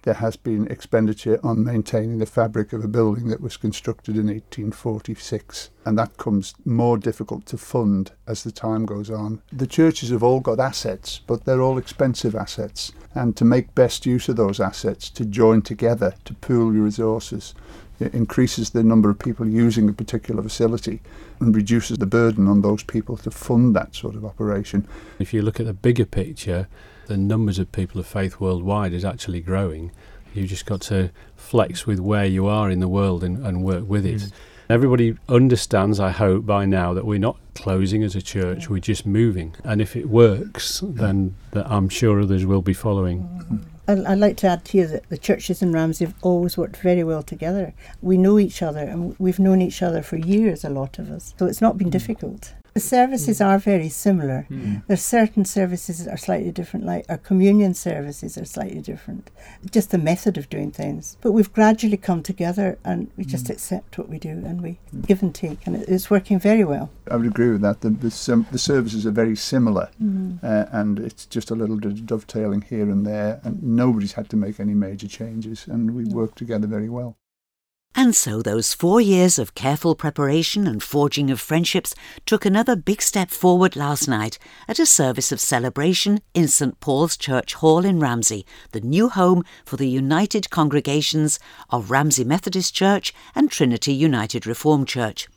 there 0.02 0.14
has 0.14 0.36
been 0.36 0.66
expenditure 0.68 1.38
on 1.42 1.64
maintaining 1.64 2.18
the 2.18 2.26
fabric 2.26 2.72
of 2.72 2.84
a 2.84 2.88
building 2.88 3.28
that 3.28 3.40
was 3.40 3.56
constructed 3.56 4.16
in 4.16 4.26
1846, 4.26 5.70
and 5.84 5.98
that 5.98 6.16
comes 6.16 6.54
more 6.64 6.96
difficult 6.96 7.46
to 7.46 7.58
fund 7.58 8.12
as 8.26 8.42
the 8.42 8.52
time 8.52 8.86
goes 8.86 9.10
on. 9.10 9.42
The 9.52 9.66
churches 9.66 10.10
have 10.10 10.22
all 10.22 10.40
got 10.40 10.60
assets, 10.60 11.20
but 11.26 11.44
they're 11.44 11.62
all 11.62 11.78
expensive 11.78 12.34
assets, 12.34 12.92
and 13.14 13.36
to 13.36 13.44
make 13.44 13.74
best 13.74 14.06
use 14.06 14.28
of 14.28 14.36
those 14.36 14.60
assets, 14.60 15.10
to 15.10 15.24
join 15.24 15.62
together, 15.62 16.14
to 16.24 16.34
pool 16.34 16.74
your 16.74 16.84
resources, 16.84 17.54
it 18.00 18.14
increases 18.14 18.70
the 18.70 18.82
number 18.82 19.10
of 19.10 19.18
people 19.18 19.46
using 19.46 19.88
a 19.88 19.92
particular 19.92 20.42
facility 20.42 21.02
and 21.38 21.54
reduces 21.54 21.98
the 21.98 22.06
burden 22.06 22.48
on 22.48 22.62
those 22.62 22.82
people 22.82 23.18
to 23.18 23.30
fund 23.30 23.76
that 23.76 23.94
sort 23.94 24.14
of 24.14 24.24
operation. 24.24 24.88
If 25.18 25.34
you 25.34 25.42
look 25.42 25.60
at 25.60 25.66
the 25.66 25.74
bigger 25.74 26.06
picture, 26.06 26.66
the 27.10 27.16
numbers 27.16 27.58
of 27.58 27.72
people 27.72 28.00
of 28.00 28.06
faith 28.06 28.38
worldwide 28.38 28.92
is 28.92 29.04
actually 29.04 29.40
growing. 29.40 29.90
You've 30.32 30.48
just 30.48 30.64
got 30.64 30.80
to 30.82 31.10
flex 31.34 31.84
with 31.84 31.98
where 31.98 32.24
you 32.24 32.46
are 32.46 32.70
in 32.70 32.78
the 32.78 32.86
world 32.86 33.24
and, 33.24 33.44
and 33.44 33.64
work 33.64 33.88
with 33.88 34.06
it. 34.06 34.20
Mm. 34.20 34.32
Everybody 34.70 35.16
understands, 35.28 35.98
I 35.98 36.10
hope, 36.10 36.46
by 36.46 36.66
now 36.66 36.94
that 36.94 37.04
we're 37.04 37.18
not 37.18 37.36
closing 37.56 38.04
as 38.04 38.14
a 38.14 38.22
church, 38.22 38.70
we're 38.70 38.78
just 38.78 39.04
moving. 39.04 39.56
And 39.64 39.80
if 39.80 39.96
it 39.96 40.08
works, 40.08 40.84
then 40.84 41.34
I'm 41.52 41.88
sure 41.88 42.20
others 42.20 42.46
will 42.46 42.62
be 42.62 42.74
following. 42.74 43.66
I'd 43.88 44.18
like 44.18 44.36
to 44.36 44.46
add 44.46 44.68
here 44.68 44.86
that 44.86 45.08
the 45.08 45.18
churches 45.18 45.62
in 45.62 45.72
Ramsey 45.72 46.04
have 46.04 46.14
always 46.22 46.56
worked 46.56 46.76
very 46.76 47.02
well 47.02 47.24
together. 47.24 47.74
We 48.00 48.18
know 48.18 48.38
each 48.38 48.62
other 48.62 48.78
and 48.78 49.16
we've 49.18 49.40
known 49.40 49.60
each 49.60 49.82
other 49.82 50.00
for 50.00 50.14
years, 50.14 50.64
a 50.64 50.70
lot 50.70 51.00
of 51.00 51.10
us. 51.10 51.34
So 51.40 51.46
it's 51.46 51.60
not 51.60 51.76
been 51.76 51.88
mm. 51.88 51.98
difficult. 51.98 52.54
The 52.74 52.80
services 52.80 53.38
mm. 53.38 53.46
are 53.46 53.58
very 53.58 53.88
similar. 53.88 54.46
Mm. 54.50 54.82
There's 54.86 55.02
certain 55.02 55.44
services 55.44 56.04
that 56.04 56.12
are 56.12 56.16
slightly 56.16 56.50
different, 56.50 56.86
like 56.86 57.04
our 57.08 57.18
communion 57.18 57.74
services 57.74 58.38
are 58.38 58.44
slightly 58.44 58.80
different. 58.80 59.30
Just 59.70 59.90
the 59.90 59.98
method 59.98 60.38
of 60.38 60.48
doing 60.48 60.70
things. 60.70 61.16
But 61.20 61.32
we've 61.32 61.52
gradually 61.52 61.96
come 61.96 62.22
together 62.22 62.78
and 62.84 63.10
we 63.16 63.24
just 63.24 63.46
mm. 63.46 63.50
accept 63.50 63.98
what 63.98 64.08
we 64.08 64.18
do 64.18 64.30
and 64.30 64.62
we 64.62 64.78
mm. 64.94 65.06
give 65.06 65.22
and 65.22 65.34
take, 65.34 65.66
and 65.66 65.76
it's 65.76 66.10
working 66.10 66.38
very 66.38 66.64
well. 66.64 66.90
I 67.10 67.16
would 67.16 67.26
agree 67.26 67.50
with 67.50 67.62
that. 67.62 67.80
The, 67.80 67.90
the, 67.90 68.46
the 68.52 68.58
services 68.58 69.06
are 69.06 69.10
very 69.10 69.36
similar, 69.36 69.90
mm. 70.02 70.42
uh, 70.42 70.66
and 70.70 70.98
it's 70.98 71.26
just 71.26 71.50
a 71.50 71.54
little 71.54 71.76
bit 71.76 71.92
of 71.92 72.06
dovetailing 72.06 72.62
here 72.62 72.88
and 72.90 73.06
there, 73.06 73.40
and 73.42 73.62
nobody's 73.62 74.12
had 74.12 74.28
to 74.30 74.36
make 74.36 74.60
any 74.60 74.74
major 74.74 75.08
changes, 75.08 75.66
and 75.66 75.94
we 75.94 76.04
work 76.04 76.34
together 76.34 76.66
very 76.66 76.88
well. 76.88 77.16
And 77.94 78.14
so 78.14 78.40
those 78.40 78.72
four 78.72 79.00
years 79.00 79.38
of 79.38 79.54
careful 79.54 79.94
preparation 79.94 80.66
and 80.66 80.82
forging 80.82 81.30
of 81.30 81.40
friendships 81.40 81.94
took 82.24 82.44
another 82.44 82.76
big 82.76 83.02
step 83.02 83.30
forward 83.30 83.74
last 83.74 84.06
night 84.06 84.38
at 84.68 84.78
a 84.78 84.86
service 84.86 85.32
of 85.32 85.40
celebration 85.40 86.20
in 86.32 86.46
St 86.46 86.78
Paul's 86.78 87.16
Church 87.16 87.54
Hall 87.54 87.84
in 87.84 87.98
Ramsey, 87.98 88.46
the 88.70 88.80
new 88.80 89.08
home 89.08 89.44
for 89.64 89.76
the 89.76 89.88
united 89.88 90.50
congregations 90.50 91.40
of 91.68 91.90
Ramsey 91.90 92.24
Methodist 92.24 92.74
Church 92.74 93.12
and 93.34 93.50
Trinity 93.50 93.92
United 93.92 94.46
Reformed 94.46 94.86
Church. 94.86 95.28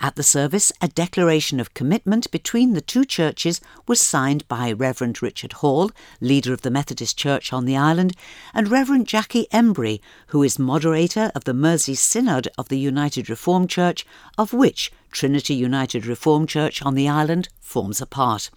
At 0.00 0.16
the 0.16 0.22
service, 0.22 0.72
a 0.80 0.88
declaration 0.88 1.60
of 1.60 1.72
commitment 1.72 2.30
between 2.30 2.72
the 2.72 2.80
two 2.80 3.04
churches 3.04 3.60
was 3.86 4.00
signed 4.00 4.46
by 4.48 4.72
Reverend 4.72 5.22
Richard 5.22 5.54
Hall, 5.54 5.90
leader 6.20 6.52
of 6.52 6.62
the 6.62 6.70
Methodist 6.70 7.16
Church 7.16 7.52
on 7.52 7.64
the 7.64 7.76
island, 7.76 8.14
and 8.52 8.70
Reverend 8.70 9.06
Jackie 9.06 9.46
Embry, 9.52 10.00
who 10.28 10.42
is 10.42 10.58
moderator 10.58 11.30
of 11.34 11.44
the 11.44 11.54
Mersey 11.54 11.94
Synod 11.94 12.48
of 12.58 12.68
the 12.68 12.78
United 12.78 13.30
Reformed 13.30 13.70
Church, 13.70 14.04
of 14.36 14.52
which 14.52 14.92
Trinity 15.10 15.54
United 15.54 16.06
Reformed 16.06 16.48
Church 16.48 16.82
on 16.82 16.94
the 16.94 17.08
island 17.08 17.48
forms 17.60 18.00
a 18.00 18.06
part. 18.06 18.50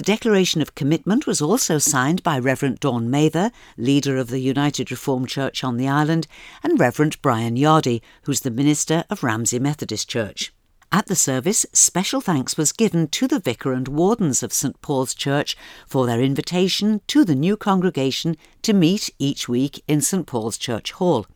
The 0.00 0.16
Declaration 0.16 0.62
of 0.62 0.74
Commitment 0.74 1.26
was 1.26 1.42
also 1.42 1.76
signed 1.76 2.22
by 2.22 2.38
Reverend 2.38 2.80
Dawn 2.80 3.10
Mather, 3.10 3.50
leader 3.76 4.16
of 4.16 4.28
the 4.28 4.38
United 4.38 4.90
Reformed 4.90 5.28
Church 5.28 5.62
on 5.62 5.76
the 5.76 5.88
island, 5.88 6.26
and 6.62 6.80
Reverend 6.80 7.20
Brian 7.20 7.54
Yardy, 7.58 8.00
who's 8.22 8.40
the 8.40 8.50
minister 8.50 9.04
of 9.10 9.22
Ramsey 9.22 9.58
Methodist 9.58 10.08
Church. 10.08 10.54
At 10.90 11.08
the 11.08 11.14
service, 11.14 11.66
special 11.74 12.22
thanks 12.22 12.56
was 12.56 12.72
given 12.72 13.08
to 13.08 13.28
the 13.28 13.40
vicar 13.40 13.74
and 13.74 13.88
wardens 13.88 14.42
of 14.42 14.54
St 14.54 14.80
Paul's 14.80 15.12
Church 15.12 15.54
for 15.86 16.06
their 16.06 16.22
invitation 16.22 17.02
to 17.08 17.22
the 17.22 17.34
new 17.34 17.58
congregation 17.58 18.38
to 18.62 18.72
meet 18.72 19.10
each 19.18 19.50
week 19.50 19.84
in 19.86 20.00
St 20.00 20.26
Paul's 20.26 20.56
Church 20.56 20.92
Hall. 20.92 21.26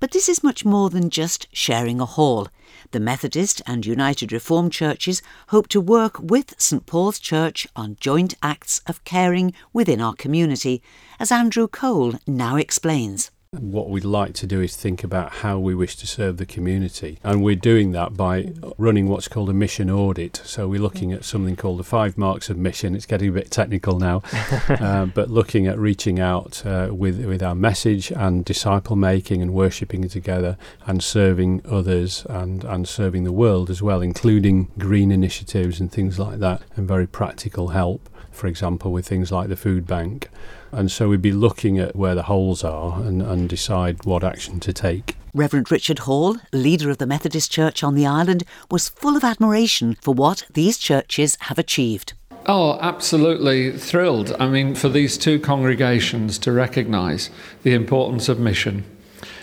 But 0.00 0.10
this 0.10 0.28
is 0.28 0.42
much 0.42 0.64
more 0.64 0.90
than 0.90 1.10
just 1.10 1.46
sharing 1.52 2.00
a 2.00 2.06
hall. 2.06 2.48
The 2.92 2.98
Methodist 2.98 3.62
and 3.68 3.86
United 3.86 4.32
Reformed 4.32 4.72
churches 4.72 5.22
hope 5.50 5.68
to 5.68 5.80
work 5.80 6.18
with 6.18 6.60
St 6.60 6.86
Paul's 6.86 7.20
Church 7.20 7.64
on 7.76 7.96
joint 8.00 8.34
acts 8.42 8.80
of 8.84 9.04
caring 9.04 9.52
within 9.72 10.00
our 10.00 10.14
community, 10.14 10.82
as 11.20 11.30
Andrew 11.30 11.68
Cole 11.68 12.14
now 12.26 12.56
explains. 12.56 13.30
What 13.58 13.90
we'd 13.90 14.04
like 14.04 14.34
to 14.34 14.46
do 14.46 14.60
is 14.60 14.76
think 14.76 15.02
about 15.02 15.32
how 15.32 15.58
we 15.58 15.74
wish 15.74 15.96
to 15.96 16.06
serve 16.06 16.36
the 16.36 16.46
community. 16.46 17.18
And 17.24 17.42
we're 17.42 17.56
doing 17.56 17.90
that 17.90 18.16
by 18.16 18.52
running 18.78 19.08
what's 19.08 19.26
called 19.26 19.50
a 19.50 19.52
mission 19.52 19.90
audit. 19.90 20.40
So 20.44 20.68
we're 20.68 20.80
looking 20.80 21.12
at 21.12 21.24
something 21.24 21.56
called 21.56 21.80
the 21.80 21.84
five 21.84 22.16
marks 22.16 22.48
of 22.48 22.56
mission. 22.56 22.94
It's 22.94 23.06
getting 23.06 23.30
a 23.30 23.32
bit 23.32 23.50
technical 23.50 23.98
now, 23.98 24.22
uh, 24.68 25.06
but 25.06 25.30
looking 25.30 25.66
at 25.66 25.80
reaching 25.80 26.20
out 26.20 26.64
uh, 26.64 26.90
with, 26.92 27.24
with 27.24 27.42
our 27.42 27.56
message 27.56 28.12
and 28.12 28.44
disciple 28.44 28.94
making 28.94 29.42
and 29.42 29.52
worshipping 29.52 30.08
together 30.08 30.56
and 30.86 31.02
serving 31.02 31.62
others 31.68 32.24
and, 32.30 32.62
and 32.62 32.86
serving 32.86 33.24
the 33.24 33.32
world 33.32 33.68
as 33.68 33.82
well, 33.82 34.00
including 34.00 34.68
green 34.78 35.10
initiatives 35.10 35.80
and 35.80 35.90
things 35.90 36.20
like 36.20 36.38
that, 36.38 36.62
and 36.76 36.86
very 36.86 37.08
practical 37.08 37.70
help, 37.70 38.08
for 38.30 38.46
example, 38.46 38.92
with 38.92 39.08
things 39.08 39.32
like 39.32 39.48
the 39.48 39.56
food 39.56 39.88
bank. 39.88 40.28
And 40.72 40.90
so 40.90 41.08
we'd 41.08 41.22
be 41.22 41.32
looking 41.32 41.78
at 41.78 41.96
where 41.96 42.14
the 42.14 42.24
holes 42.24 42.62
are 42.64 43.00
and, 43.00 43.22
and 43.22 43.48
decide 43.48 44.04
what 44.04 44.22
action 44.22 44.60
to 44.60 44.72
take. 44.72 45.16
Reverend 45.34 45.70
Richard 45.70 46.00
Hall, 46.00 46.36
leader 46.52 46.90
of 46.90 46.98
the 46.98 47.06
Methodist 47.06 47.52
Church 47.52 47.84
on 47.84 47.94
the 47.94 48.06
island, 48.06 48.44
was 48.70 48.88
full 48.88 49.16
of 49.16 49.24
admiration 49.24 49.96
for 50.00 50.12
what 50.12 50.44
these 50.52 50.76
churches 50.76 51.36
have 51.42 51.58
achieved. 51.58 52.14
Oh, 52.46 52.78
absolutely 52.80 53.76
thrilled. 53.76 54.34
I 54.40 54.48
mean, 54.48 54.74
for 54.74 54.88
these 54.88 55.18
two 55.18 55.38
congregations 55.38 56.38
to 56.38 56.52
recognise 56.52 57.30
the 57.62 57.74
importance 57.74 58.28
of 58.28 58.40
mission 58.40 58.84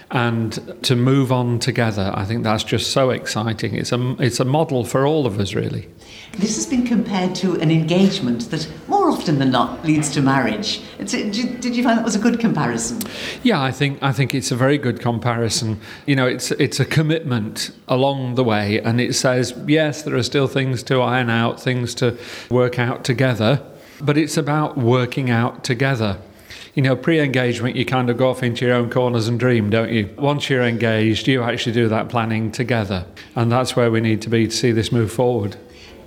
and 0.10 0.84
to 0.84 0.96
move 0.96 1.32
on 1.32 1.60
together, 1.60 2.12
I 2.14 2.26
think 2.26 2.44
that's 2.44 2.64
just 2.64 2.92
so 2.92 3.12
exciting. 3.12 3.76
It's 3.76 3.92
a, 3.92 4.16
it's 4.20 4.40
a 4.40 4.46
model 4.46 4.84
for 4.84 5.06
all 5.06 5.26
of 5.26 5.40
us, 5.40 5.54
really. 5.54 5.90
This 6.34 6.56
has 6.56 6.66
been 6.66 6.86
compared 6.86 7.34
to 7.36 7.56
an 7.62 7.72
engagement 7.72 8.52
that 8.52 8.68
more 8.88 9.10
often 9.10 9.40
than 9.40 9.52
not 9.52 9.84
leads 9.84 10.10
to 10.12 10.22
marriage. 10.22 10.82
Did 11.00 11.36
you 11.36 11.84
find 11.84 11.98
that 11.98 12.06
was 12.06 12.16
a 12.16 12.20
good 12.20 12.40
comparison? 12.40 13.02
Yeah, 13.44 13.62
I 13.62 13.72
think 13.72 13.98
I 14.02 14.12
think 14.12 14.36
it's 14.36 14.52
a 14.52 14.56
very 14.56 14.78
good 14.78 15.00
comparison. 15.00 15.80
You 16.06 16.16
know, 16.16 16.28
it's 16.28 16.52
it's 16.52 16.80
a 16.80 16.86
commitment 16.86 17.72
along 17.88 18.36
the 18.36 18.44
way, 18.44 18.80
and 18.80 19.02
it 19.02 19.16
says 19.16 19.54
yes, 19.68 20.04
there 20.04 20.16
are 20.16 20.24
still 20.24 20.48
things 20.48 20.84
to 20.84 21.02
iron 21.02 21.30
out, 21.30 21.60
things 21.60 21.96
to 21.96 22.18
work 22.50 22.78
out 22.78 23.04
together, 23.04 23.62
but 24.02 24.18
it's 24.18 24.38
about 24.38 24.78
working 24.78 25.30
out 25.30 25.64
together 25.64 26.20
you 26.78 26.84
know, 26.84 26.96
pre 26.96 27.20
engagement, 27.20 27.76
you 27.76 27.86
kind 27.86 28.08
of 28.08 28.18
go 28.18 28.30
off 28.30 28.44
into 28.44 28.64
your 28.64 28.76
own 28.76 28.92
corners 28.92 29.28
and 29.28 29.40
dream, 29.40 29.72
don't 29.72 29.92
you? 29.92 30.14
Once 30.16 30.48
you're 30.48 30.62
engaged, 30.62 31.28
you 31.28 31.42
actually 31.42 31.72
do 31.72 31.90
that 31.90 32.08
planning 32.08 32.52
together. 32.52 33.04
And 33.36 33.52
that's 33.52 33.76
where 33.76 33.90
we 33.90 34.00
need 34.00 34.22
to 34.22 34.30
be 34.30 34.46
to 34.46 34.52
see 34.52 34.72
this 34.72 34.92
move 34.92 35.12
forward. 35.12 35.58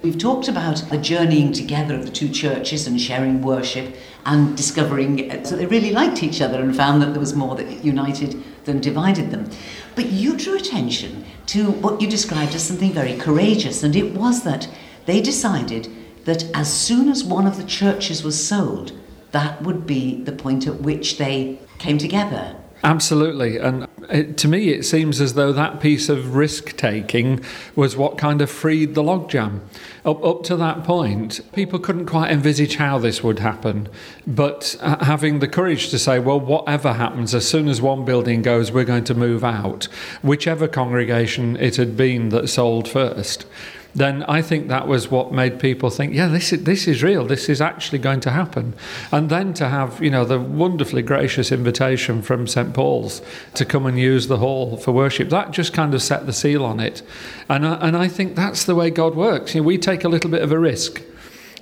We've 0.03 0.17
talked 0.17 0.49
about 0.49 0.79
the 0.89 0.97
journeying 0.97 1.53
together 1.53 1.95
of 1.95 2.07
the 2.07 2.11
two 2.11 2.31
churches 2.31 2.87
and 2.87 2.99
sharing 2.99 3.43
worship 3.43 3.97
and 4.25 4.57
discovering 4.57 5.31
uh, 5.31 5.37
that 5.37 5.57
they 5.57 5.67
really 5.67 5.93
liked 5.93 6.23
each 6.23 6.41
other 6.41 6.59
and 6.59 6.75
found 6.75 7.03
that 7.03 7.11
there 7.11 7.21
was 7.21 7.35
more 7.35 7.55
that 7.57 7.85
united 7.85 8.43
than 8.65 8.81
divided 8.81 9.31
them. 9.31 9.51
But 9.95 10.07
you 10.07 10.39
drew 10.39 10.57
attention 10.57 11.27
to 11.49 11.71
what 11.71 12.01
you 12.01 12.09
described 12.09 12.55
as 12.55 12.63
something 12.63 12.95
very 12.95 13.15
courageous, 13.19 13.83
and 13.83 13.95
it 13.95 14.15
was 14.15 14.43
that 14.45 14.71
they 15.05 15.21
decided 15.21 15.89
that 16.25 16.45
as 16.55 16.73
soon 16.73 17.11
as 17.11 17.23
one 17.23 17.47
of 17.47 17.59
the 17.59 17.65
churches 17.65 18.25
was 18.25 18.43
sold, 18.43 18.93
that 19.33 19.61
would 19.63 19.87
be 19.87 20.23
the 20.23 20.33
point 20.33 20.67
at 20.67 20.81
which 20.81 21.19
they 21.19 21.59
came 21.79 21.99
together. 21.99 22.57
Absolutely. 22.83 23.59
And 23.59 23.87
it, 24.09 24.39
to 24.39 24.49
me, 24.49 24.71
it 24.71 24.85
seems 24.85 25.21
as 25.21 25.35
though 25.35 25.53
that 25.53 25.81
piece 25.81 26.09
of 26.09 26.35
risk 26.35 26.77
taking 26.77 27.45
was 27.77 27.97
what 27.97 28.17
kind 28.17 28.41
of 28.41 28.51
freed 28.51 28.95
the 28.95 29.03
logjam. 29.03 29.61
Up, 30.03 30.25
up 30.25 30.43
to 30.45 30.57
that 30.57 30.83
point, 30.83 31.41
people 31.53 31.79
couldn't 31.79 32.07
quite 32.07 32.31
envisage 32.31 32.77
how 32.77 32.99
this 32.99 33.23
would 33.23 33.41
happen. 33.41 33.89
But 34.27 34.77
uh, 34.81 35.05
having 35.05 35.41
the 35.41 35.49
courage 35.49 35.91
to 35.91 35.99
say, 35.99 36.19
well, 36.19 36.41
whatever 36.41 36.95
happens, 36.95 37.35
as 37.35 37.47
soon 37.47 37.69
as 37.69 37.83
one 37.83 38.07
building 38.07 38.41
goes, 38.41 38.73
we're 38.73 38.85
going 38.85 39.05
to 39.05 39.15
move 39.15 39.45
out, 39.45 39.85
whichever 40.23 40.67
congregation 40.67 41.57
it 41.57 41.77
had 41.77 41.99
been 41.99 42.31
that 42.31 42.49
sold 42.49 42.89
first 42.89 43.45
then 43.95 44.23
I 44.25 44.43
think 44.43 44.69
that 44.69 44.87
was 44.87 45.11
what 45.11 45.33
made 45.33 45.59
people 45.59 45.91
think, 45.91 46.15
yeah, 46.15 46.29
this 46.29 46.53
is, 46.53 46.65
this 46.65 46.87
is 46.87 47.03
real. 47.03 47.27
This 47.27 47.49
is 47.49 47.61
actually 47.61 47.99
going 47.99 48.21
to 48.21 48.31
happen. 48.31 48.75
And 49.11 49.31
then 49.31 49.53
to 49.55 49.69
have, 49.69 50.03
you 50.03 50.11
know, 50.11 50.25
the 50.25 50.39
wonderfully 50.39 51.03
gracious 51.03 51.51
invitation 51.51 52.23
from 52.23 52.47
St. 52.47 52.73
Paul's 52.73 53.21
to 53.55 53.65
come 53.65 53.87
and 53.87 53.99
use 53.99 54.29
the 54.29 54.39
hall 54.39 54.77
for 54.77 54.93
worship, 54.93 55.29
that 55.31 55.51
just 55.51 55.73
kind 55.73 55.95
of 55.95 56.03
set 56.03 56.27
the 56.27 56.33
seal 56.33 56.65
on 56.65 56.81
it. 56.81 57.03
And 57.49 57.67
I, 57.67 57.75
and 57.87 57.97
I 57.97 58.09
think 58.09 58.37
that's 58.37 58.65
the 58.65 58.75
way 58.75 58.91
God 58.91 59.15
works. 59.15 59.55
You 59.55 59.61
know, 59.61 59.67
we 59.67 59.79
take 59.79 60.05
a 60.05 60.09
little 60.09 60.31
bit 60.31 60.43
of 60.43 60.53
a 60.53 60.59
risk. 60.59 61.03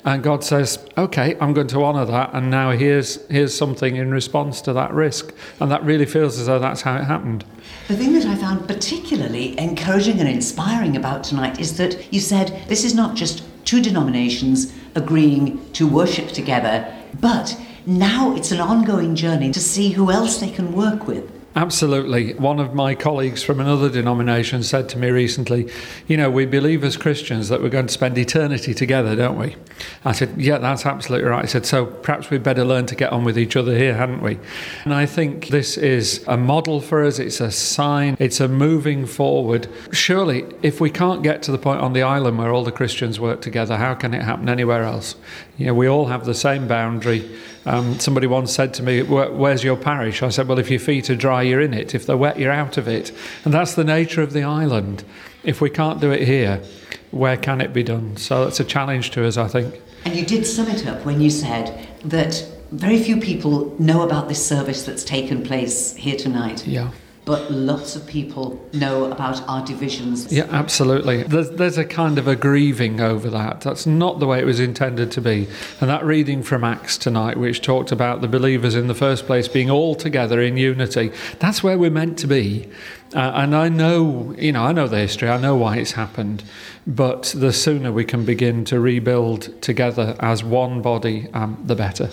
And 0.05 0.23
God 0.23 0.45
says, 0.45 0.79
okay, 0.97 1.37
I'm 1.41 1.53
going 1.53 1.67
to 1.69 1.85
honour 1.85 2.05
that. 2.07 2.31
And 2.33 2.51
now 2.51 2.71
here's, 2.71 3.27
here's 3.29 3.55
something 3.55 3.97
in 3.97 4.11
response 4.11 4.61
to 4.63 4.73
that 4.73 4.93
risk. 4.93 5.35
And 5.61 5.71
that 5.71 5.83
really 5.85 6.07
feels 6.07 6.39
as 6.39 6.47
though 6.47 6.59
that's 6.59 6.83
how 6.83 6.97
it 6.97 7.05
happened. 7.05 7.45
The 7.89 7.97
thing 7.97 8.13
that 8.13 8.27
I 8.27 8.35
found 8.35 8.69
particularly 8.69 9.59
encouraging 9.59 10.21
and 10.21 10.29
inspiring 10.29 10.95
about 10.95 11.25
tonight 11.25 11.59
is 11.59 11.79
that 11.79 12.13
you 12.13 12.21
said 12.21 12.63
this 12.69 12.85
is 12.85 12.95
not 12.95 13.17
just 13.17 13.43
two 13.65 13.81
denominations 13.81 14.75
agreeing 14.95 15.73
to 15.73 15.89
worship 15.89 16.29
together, 16.29 16.95
but 17.19 17.59
now 17.87 18.37
it's 18.37 18.51
an 18.51 18.61
ongoing 18.61 19.15
journey 19.15 19.51
to 19.53 19.59
see 19.59 19.93
who 19.93 20.11
else 20.11 20.37
they 20.37 20.51
can 20.51 20.75
work 20.75 21.07
with. 21.07 21.33
Absolutely. 21.57 22.35
One 22.35 22.61
of 22.61 22.75
my 22.75 22.95
colleagues 22.95 23.43
from 23.43 23.59
another 23.59 23.89
denomination 23.89 24.63
said 24.63 24.89
to 24.91 24.99
me 24.99 25.11
recently, 25.11 25.69
You 26.07 26.17
know, 26.19 26.31
we 26.31 26.45
believe 26.45 26.85
as 26.85 26.97
Christians 26.97 27.49
that 27.49 27.63
we're 27.63 27.71
going 27.71 27.87
to 27.87 27.93
spend 27.93 28.19
eternity 28.19 28.75
together, 28.75 29.17
don't 29.17 29.39
we? 29.39 29.57
I 30.05 30.13
said, 30.13 30.35
Yeah, 30.37 30.59
that's 30.59 30.85
absolutely 30.85 31.29
right. 31.29 31.45
I 31.45 31.47
said, 31.47 31.65
So 31.65 31.87
perhaps 31.87 32.29
we'd 32.29 32.43
better 32.43 32.65
learn 32.65 32.85
to 32.87 32.95
get 32.95 33.13
on 33.13 33.25
with 33.25 33.39
each 33.39 33.57
other 33.57 33.77
here, 33.77 33.95
hadn't 33.95 34.23
we? 34.23 34.39
And 34.85 34.93
I 34.93 35.07
think 35.07 35.49
this 35.49 35.79
is 35.79 36.23
a 36.29 36.37
model 36.37 36.81
for 36.81 37.03
us. 37.03 37.19
It's 37.19 37.41
a 37.41 37.51
sign, 37.51 38.17
it's 38.21 38.41
a 38.41 38.47
moving 38.47 39.07
forward. 39.07 39.69
Surely, 39.91 40.45
if 40.63 40.83
we 40.83 40.91
can't 40.91 41.23
get 41.23 41.43
to 41.45 41.51
the 41.51 41.59
point 41.59 41.81
on 41.81 41.95
the 41.95 42.03
island 42.03 42.39
where 42.39 42.53
all 42.53 42.63
the 42.63 42.73
Christians 42.73 43.19
work 43.19 43.41
together, 43.41 43.79
how 43.79 43.95
can 43.95 44.13
it 44.13 44.23
happen 44.23 44.51
anywhere 44.51 44.85
else? 44.85 45.17
You 45.57 45.67
know, 45.67 45.75
we 45.75 45.89
all 45.89 46.07
have 46.07 46.27
the 46.27 46.35
same 46.35 46.69
boundary. 46.69 47.29
Um, 47.69 48.01
somebody 48.01 48.27
once 48.27 48.51
said 48.51 48.73
to 48.75 48.83
me, 48.83 49.03
Where's 49.03 49.63
your 49.63 49.77
parish? 49.77 50.23
I 50.23 50.31
said, 50.31 50.49
Well, 50.49 50.59
if 50.59 50.71
your 50.71 50.81
feet 50.81 51.11
are 51.11 51.15
dry, 51.15 51.43
you're 51.43 51.61
in 51.61 51.75
it. 51.75 51.95
If 51.95 52.07
they're 52.07 52.17
wet, 52.17 52.39
you're 52.39 52.51
out 52.51 52.79
of 52.79 52.89
it. 52.89 53.13
And 53.45 53.53
that's 53.53 53.75
the 53.75 53.85
nature 53.85 54.23
of 54.23 54.33
the 54.33 54.43
island. 54.43 55.05
If 55.45 55.61
we 55.61 55.69
can't 55.69 56.01
do 56.01 56.11
it 56.11 56.27
here, 56.27 56.63
where 57.11 57.37
can 57.37 57.61
it 57.61 57.75
be 57.75 57.83
done? 57.83 58.17
So 58.17 58.45
that's 58.45 58.59
a 58.59 58.65
challenge 58.65 59.11
to 59.13 59.27
us, 59.27 59.37
I 59.37 59.49
think. 59.49 59.83
And 60.07 60.17
you 60.17 60.25
did 60.25 60.47
sum 60.47 60.69
it 60.69 60.87
up 60.87 61.05
when 61.05 61.21
you 61.21 61.29
said 61.29 61.87
that 62.07 62.43
very 62.73 63.03
few 63.03 63.21
people 63.21 63.77
know 63.79 64.01
about 64.01 64.29
this 64.29 64.45
service 64.45 64.87
that's 64.87 65.05
taken 65.05 65.43
place 65.43 65.95
here 65.95 66.17
tonight. 66.17 66.67
Yeah 66.67 66.91
but 67.29 67.51
lots 67.51 67.95
of 67.95 68.07
people 68.07 68.59
know 68.73 69.13
about 69.13 69.47
our 69.47 69.63
divisions. 69.63 70.33
Yeah, 70.33 70.47
absolutely. 70.49 71.25
There's, 71.25 71.51
there's 71.51 71.77
a 71.77 71.85
kind 71.85 72.17
of 72.17 72.27
a 72.27 72.35
grieving 72.35 73.03
over 73.03 73.29
that. 73.29 73.61
That's 73.61 73.85
not 73.85 74.19
the 74.19 74.27
way 74.27 74.39
it 74.39 74.47
was 74.47 74.59
intended 74.59 75.13
to 75.13 75.21
be. 75.21 75.47
And 75.79 75.91
that 75.91 76.07
reading 76.07 76.43
from 76.43 76.65
Acts 76.65 76.97
tonight, 76.97 77.37
which 77.37 77.61
talked 77.61 77.93
about 77.93 78.23
the 78.23 78.29
believers 78.29 78.75
in 78.75 78.87
the 78.87 78.95
first 78.95 79.27
place 79.27 79.47
being 79.47 79.69
all 79.69 79.95
together 79.95 80.41
in 80.41 80.57
unity, 80.57 81.13
that's 81.39 81.63
where 81.63 81.77
we're 81.77 81.91
meant 81.91 82.19
to 82.21 82.27
be. 82.27 82.67
Uh, 83.15 83.33
and 83.35 83.55
I 83.55 83.69
know, 83.69 84.35
you 84.39 84.53
know, 84.53 84.65
I 84.65 84.73
know 84.73 84.89
the 84.89 84.97
history, 84.97 85.29
I 85.29 85.37
know 85.37 85.55
why 85.55 85.77
it's 85.77 85.93
happened, 85.93 86.45
but 86.87 87.35
the 87.37 87.53
sooner 87.53 87.93
we 87.93 88.07
can 88.07 88.25
begin 88.25 88.65
to 88.67 88.81
rebuild 88.81 89.61
together 89.61 90.17
as 90.21 90.43
one 90.43 90.81
body, 90.81 91.29
um, 91.35 91.63
the 91.67 91.77
better. 91.77 92.09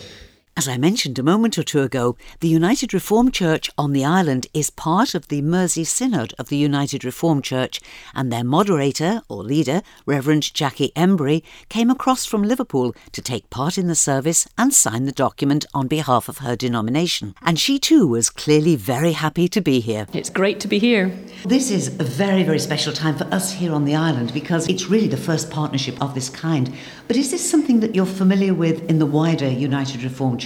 As 0.58 0.70
I 0.70 0.78
mentioned 0.78 1.20
a 1.20 1.24
moment 1.24 1.58
or 1.58 1.64
two 1.64 1.82
ago, 1.82 2.16
the 2.40 2.48
United 2.48 2.94
Reformed 2.94 3.34
Church 3.34 3.70
on 3.78 3.92
the 3.92 4.06
island 4.06 4.48
is 4.54 4.70
part 4.70 5.14
of 5.14 5.28
the 5.28 5.42
Mersey 5.42 5.84
Synod 5.84 6.34
of 6.40 6.48
the 6.48 6.56
United 6.56 7.04
Reformed 7.04 7.44
Church, 7.44 7.82
and 8.14 8.32
their 8.32 8.46
moderator 8.46 9.22
or 9.28 9.44
leader, 9.44 9.82
Reverend 10.06 10.54
Jackie 10.54 10.94
Embry, 10.96 11.44
came 11.68 11.90
across 11.90 12.26
from 12.26 12.42
Liverpool 12.42 12.96
to 13.12 13.22
take 13.22 13.50
part 13.50 13.78
in 13.78 13.88
the 13.88 13.96
service 13.96 14.48
and 14.58 14.74
sign 14.74 15.04
the 15.04 15.12
document 15.12 15.66
on 15.74 15.90
behalf 15.90 16.30
of 16.30 16.38
her 16.38 16.56
denomination. 16.56 17.36
And 17.42 17.60
she 17.60 17.78
too 17.78 18.08
was 18.08 18.30
clearly 18.30 18.78
very 18.78 19.12
happy 19.12 19.50
to 19.50 19.60
be 19.60 19.82
here. 19.82 20.08
It's 20.14 20.30
great 20.30 20.62
to 20.62 20.70
be 20.70 20.80
here. 20.80 21.12
This 21.44 21.70
is 21.70 22.00
a 22.00 22.06
very, 22.06 22.44
very 22.44 22.60
special 22.60 22.94
time 22.94 23.18
for 23.18 23.26
us 23.26 23.52
here 23.52 23.74
on 23.74 23.84
the 23.84 23.96
island 23.96 24.34
because 24.34 24.70
it's 24.70 24.86
really 24.86 25.10
the 25.10 25.18
first 25.18 25.52
partnership 25.52 26.02
of 26.02 26.16
this 26.16 26.30
kind. 26.30 26.74
But 27.10 27.18
is 27.18 27.30
this 27.30 27.48
something 27.48 27.82
that 27.82 27.94
you're 27.94 28.06
familiar 28.06 28.54
with 28.54 28.90
in 28.90 29.00
the 29.00 29.06
wider 29.06 29.50
United 29.50 30.02
Reformed 30.02 30.40
Church? 30.40 30.45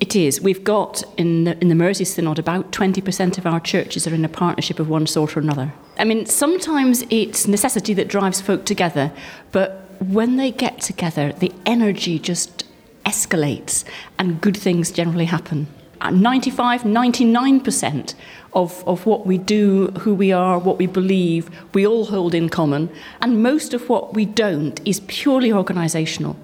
It 0.00 0.14
is. 0.14 0.40
We've 0.40 0.62
got 0.62 1.02
in 1.16 1.44
the, 1.44 1.58
in 1.60 1.68
the 1.68 1.74
Mersey 1.74 2.04
Synod 2.04 2.38
about 2.38 2.70
20% 2.70 3.36
of 3.36 3.46
our 3.46 3.58
churches 3.58 4.06
are 4.06 4.14
in 4.14 4.24
a 4.24 4.28
partnership 4.28 4.78
of 4.78 4.88
one 4.88 5.06
sort 5.06 5.36
or 5.36 5.40
another. 5.40 5.72
I 5.98 6.04
mean, 6.04 6.26
sometimes 6.26 7.02
it's 7.10 7.48
necessity 7.48 7.94
that 7.94 8.06
drives 8.06 8.40
folk 8.40 8.64
together, 8.64 9.12
but 9.50 9.90
when 9.98 10.36
they 10.36 10.52
get 10.52 10.80
together, 10.80 11.32
the 11.32 11.52
energy 11.66 12.20
just 12.20 12.64
escalates 13.04 13.84
and 14.18 14.40
good 14.40 14.56
things 14.56 14.92
generally 14.92 15.24
happen. 15.24 15.66
Uh, 16.00 16.10
95, 16.10 16.82
99% 16.82 18.14
of, 18.52 18.86
of 18.86 19.04
what 19.04 19.26
we 19.26 19.36
do, 19.36 19.88
who 19.98 20.14
we 20.14 20.30
are, 20.30 20.60
what 20.60 20.78
we 20.78 20.86
believe, 20.86 21.50
we 21.74 21.84
all 21.84 22.06
hold 22.06 22.34
in 22.34 22.48
common. 22.48 22.88
And 23.20 23.42
most 23.42 23.74
of 23.74 23.88
what 23.88 24.14
we 24.14 24.24
don't 24.24 24.80
is 24.86 25.00
purely 25.08 25.50
organisational. 25.50 26.36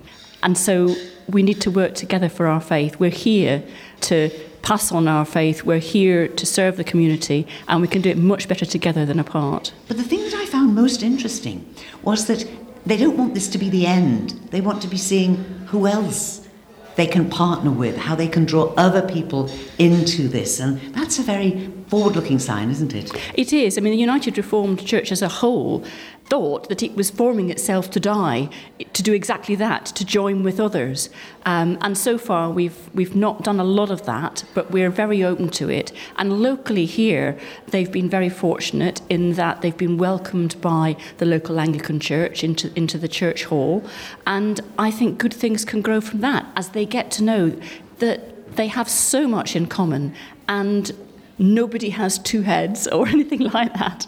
And 0.43 0.59
so 0.59 0.97
we 1.29 1.43
need 1.43 1.61
to 1.63 1.71
work 1.71 1.95
together 1.95 2.29
for 2.29 2.47
our 2.47 2.61
faith. 2.61 2.99
We're 2.99 3.11
here 3.11 3.63
to 4.03 4.31
pass 4.63 4.91
on 4.91 5.07
our 5.07 5.27
faith, 5.27 5.63
we're 5.65 5.79
here 5.79 6.27
to 6.27 6.47
serve 6.47 6.79
the 6.79 6.85
community, 6.85 7.47
and 7.69 7.83
we 7.83 7.89
can 7.89 8.01
do 8.01 8.09
it 8.09 8.17
much 8.17 8.49
better 8.49 8.65
together 8.65 9.05
than 9.05 9.21
apart. 9.21 9.75
But 9.89 9.99
the 9.99 10.03
thing 10.03 10.21
that 10.25 10.35
I 10.35 10.47
found 10.47 10.75
most 10.75 11.03
interesting 11.03 11.75
was 12.03 12.27
that 12.27 12.49
they 12.87 12.97
don't 12.97 13.19
want 13.19 13.35
this 13.35 13.49
to 13.49 13.59
be 13.59 13.69
the 13.69 13.87
end, 13.87 14.31
they 14.51 14.63
want 14.63 14.81
to 14.83 14.89
be 14.89 14.97
seeing 14.97 15.37
who 15.67 15.87
else 15.87 16.49
they 16.97 17.07
can 17.07 17.29
partner 17.29 17.71
with, 17.71 17.97
how 17.97 18.15
they 18.15 18.29
can 18.29 18.45
draw 18.45 18.73
other 18.77 19.03
people 19.03 19.51
into 19.79 20.29
this. 20.29 20.61
And 20.61 20.81
that's 20.95 21.19
a 21.19 21.23
very 21.23 21.71
forward 21.89 22.15
looking 22.15 22.39
sign, 22.39 22.71
isn't 22.71 22.95
it? 22.95 23.11
It 23.35 23.53
is. 23.53 23.77
I 23.77 23.81
mean, 23.81 23.93
the 23.93 23.99
United 23.99 24.37
Reformed 24.37 24.87
Church 24.87 25.11
as 25.11 25.21
a 25.21 25.29
whole 25.29 25.85
thought 26.27 26.69
that 26.69 26.83
it 26.83 26.97
was 26.97 27.11
forming 27.11 27.51
itself 27.51 27.91
to 27.91 28.01
die, 28.01 28.49
to 28.93 29.03
do 29.03 29.13
exactly 29.13 29.55
that, 29.57 29.85
to 29.87 30.05
join 30.05 30.43
with 30.43 30.59
others. 30.59 31.11
Um, 31.45 31.77
and 31.81 31.97
so 31.97 32.17
far, 32.17 32.51
we've, 32.51 32.89
we've 32.95 33.15
not 33.15 33.45
done 33.45 33.61
a 33.61 33.65
lot 33.65 33.91
of 33.91 34.07
that, 34.07 34.45
but 34.55 34.71
we're 34.71 34.91
very 34.91 35.23
open 35.23 35.51
to 35.51 35.69
it. 35.69 35.93
And 36.17 36.41
locally 36.41 36.87
here, 36.87 37.39
they've 37.69 37.93
been 37.93 38.09
very 38.09 38.31
fortunate 38.31 39.03
in 39.11 39.35
that 39.35 39.61
they've 39.61 39.77
been 39.77 39.99
welcomed 39.99 40.61
by 40.61 40.97
the 41.19 41.27
local 41.27 41.61
Anglican 41.61 42.01
church 42.01 42.43
into, 42.43 42.73
into 42.75 42.97
the 42.97 43.09
church 43.09 43.45
hall. 43.45 43.85
And 44.27 44.61
I 44.79 44.91
think 44.91 45.19
good 45.19 45.35
things 45.35 45.65
can 45.65 45.83
grow 45.83 46.01
from 46.01 46.21
that 46.21 46.47
as 46.57 46.71
they 46.71 46.87
get 46.87 47.11
to 47.13 47.23
know 47.23 47.59
that 47.99 48.57
they 48.57 48.69
have 48.69 48.89
so 48.89 49.29
much 49.29 49.55
in 49.55 49.67
common 49.67 50.15
and 50.49 50.93
nobody 51.39 51.91
has 51.91 52.19
two 52.19 52.43
heads 52.43 52.87
or 52.87 53.07
anything 53.17 53.41
like 53.41 53.75
that. 53.75 54.07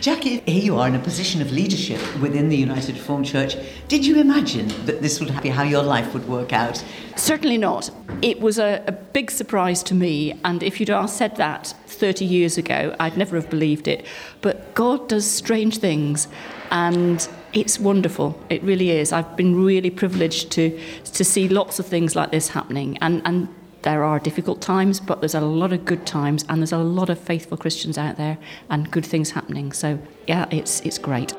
Jackie, 0.00 0.40
here 0.40 0.62
you 0.62 0.78
are 0.78 0.86
in 0.88 0.94
a 0.94 1.00
position 1.00 1.42
of 1.42 1.50
leadership 1.50 2.00
within 2.20 2.48
the 2.48 2.56
United 2.56 2.96
Reformed 2.96 3.26
Church. 3.26 3.56
Did 3.88 4.06
you 4.06 4.20
imagine 4.20 4.68
that 4.86 5.02
this 5.02 5.20
would 5.20 5.42
be 5.42 5.48
how 5.48 5.62
your 5.62 5.82
life 5.82 6.12
would 6.14 6.28
work 6.28 6.52
out? 6.52 6.84
Certainly 7.16 7.58
not. 7.58 7.90
It 8.22 8.40
was 8.40 8.58
a, 8.58 8.84
a 8.86 8.92
big 8.92 9.30
surprise 9.30 9.82
to 9.84 9.94
me, 9.94 10.38
and 10.44 10.62
if 10.62 10.78
you'd 10.78 10.90
asked 10.90 11.16
said 11.16 11.36
that 11.36 11.74
30 11.86 12.24
years 12.24 12.58
ago, 12.58 12.94
I'd 13.00 13.16
never 13.16 13.36
have 13.36 13.48
believed 13.48 13.88
it. 13.88 14.04
But 14.42 14.74
God 14.74 15.08
does 15.08 15.28
strange 15.28 15.78
things, 15.78 16.28
and 16.70 17.26
it's 17.52 17.80
wonderful. 17.80 18.38
It 18.50 18.62
really 18.62 18.90
is. 18.90 19.12
I've 19.12 19.36
been 19.36 19.64
really 19.64 19.90
privileged 19.90 20.52
to 20.52 20.78
to 21.04 21.24
see 21.24 21.48
lots 21.48 21.78
of 21.78 21.86
things 21.86 22.14
like 22.14 22.30
this 22.30 22.48
happening, 22.48 22.98
and 22.98 23.22
and 23.24 23.48
there 23.86 24.02
are 24.02 24.18
difficult 24.18 24.60
times, 24.60 24.98
but 24.98 25.20
there's 25.20 25.36
a 25.36 25.40
lot 25.40 25.72
of 25.72 25.84
good 25.84 26.04
times, 26.04 26.44
and 26.48 26.60
there's 26.60 26.72
a 26.72 26.78
lot 26.78 27.08
of 27.08 27.20
faithful 27.20 27.56
Christians 27.56 27.96
out 27.96 28.16
there, 28.16 28.36
and 28.68 28.90
good 28.90 29.06
things 29.06 29.30
happening. 29.30 29.72
So 29.72 30.00
yeah, 30.26 30.46
it's 30.50 30.80
it's 30.80 30.98
great. 30.98 31.32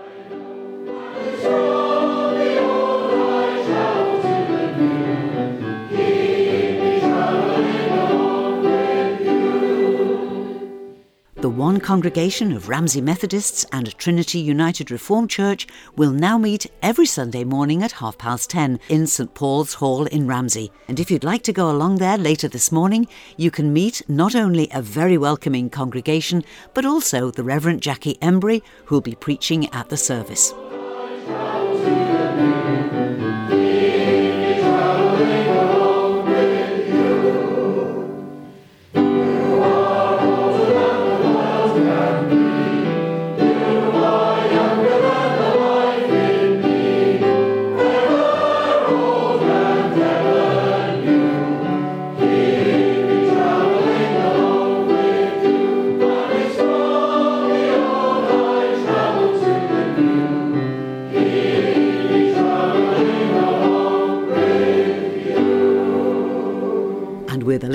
One 11.78 11.86
congregation 11.86 12.52
of 12.54 12.70
Ramsey 12.70 13.02
Methodists 13.02 13.63
and 13.72 13.96
Trinity 14.00 14.40
United 14.40 14.90
Reformed 14.90 15.30
Church 15.30 15.68
will 15.96 16.10
now 16.10 16.36
meet 16.36 16.66
every 16.82 17.06
Sunday 17.06 17.44
morning 17.44 17.84
at 17.84 17.92
half 17.92 18.18
past 18.18 18.50
ten 18.50 18.80
in 18.90 19.06
St 19.06 19.32
Paul's 19.36 19.76
Hall 19.76 20.08
in 20.08 20.26
Ramsey. 20.26 20.72
And 20.88 21.00
if 21.00 21.12
you'd 21.12 21.24
like 21.24 21.44
to 21.44 21.54
go 21.54 21.70
along 21.70 21.98
there 21.98 22.18
later 22.18 22.48
this 22.48 22.72
morning, 22.72 23.08
you 23.36 23.52
can 23.52 23.74
meet 23.74 24.02
not 24.08 24.34
only 24.34 24.68
a 24.74 24.82
very 24.82 25.20
welcoming 25.20 25.70
congregation, 25.70 26.44
but 26.74 26.84
also 26.84 27.30
the 27.30 27.44
Reverend 27.44 27.84
Jackie 27.84 28.18
Embry, 28.24 28.63
who'll 28.86 29.00
be 29.00 29.13
preaching 29.13 29.72
at 29.72 29.90
the 29.90 29.98
service. 29.98 30.56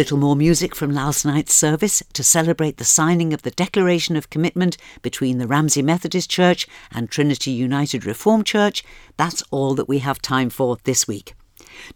Little 0.03 0.19
more 0.19 0.35
music 0.35 0.75
from 0.75 0.91
last 0.91 1.25
night's 1.25 1.55
service 1.55 2.03
to 2.13 2.25
celebrate 2.25 2.77
the 2.77 2.85
signing 2.85 3.33
of 3.33 3.43
the 3.43 3.53
Declaration 3.53 4.17
of 4.17 4.31
Commitment 4.31 4.77
between 5.01 5.39
the 5.39 5.47
Ramsey 5.47 5.81
Methodist 5.81 6.29
Church 6.29 6.67
and 6.91 7.09
Trinity 7.09 7.53
United 7.53 8.05
Reformed 8.05 8.45
Church, 8.45 8.83
that's 9.17 9.45
all 9.53 9.77
that 9.77 9.89
we 9.89 10.01
have 10.01 10.21
time 10.21 10.51
for 10.51 10.77
this 10.83 11.07
week. 11.07 11.35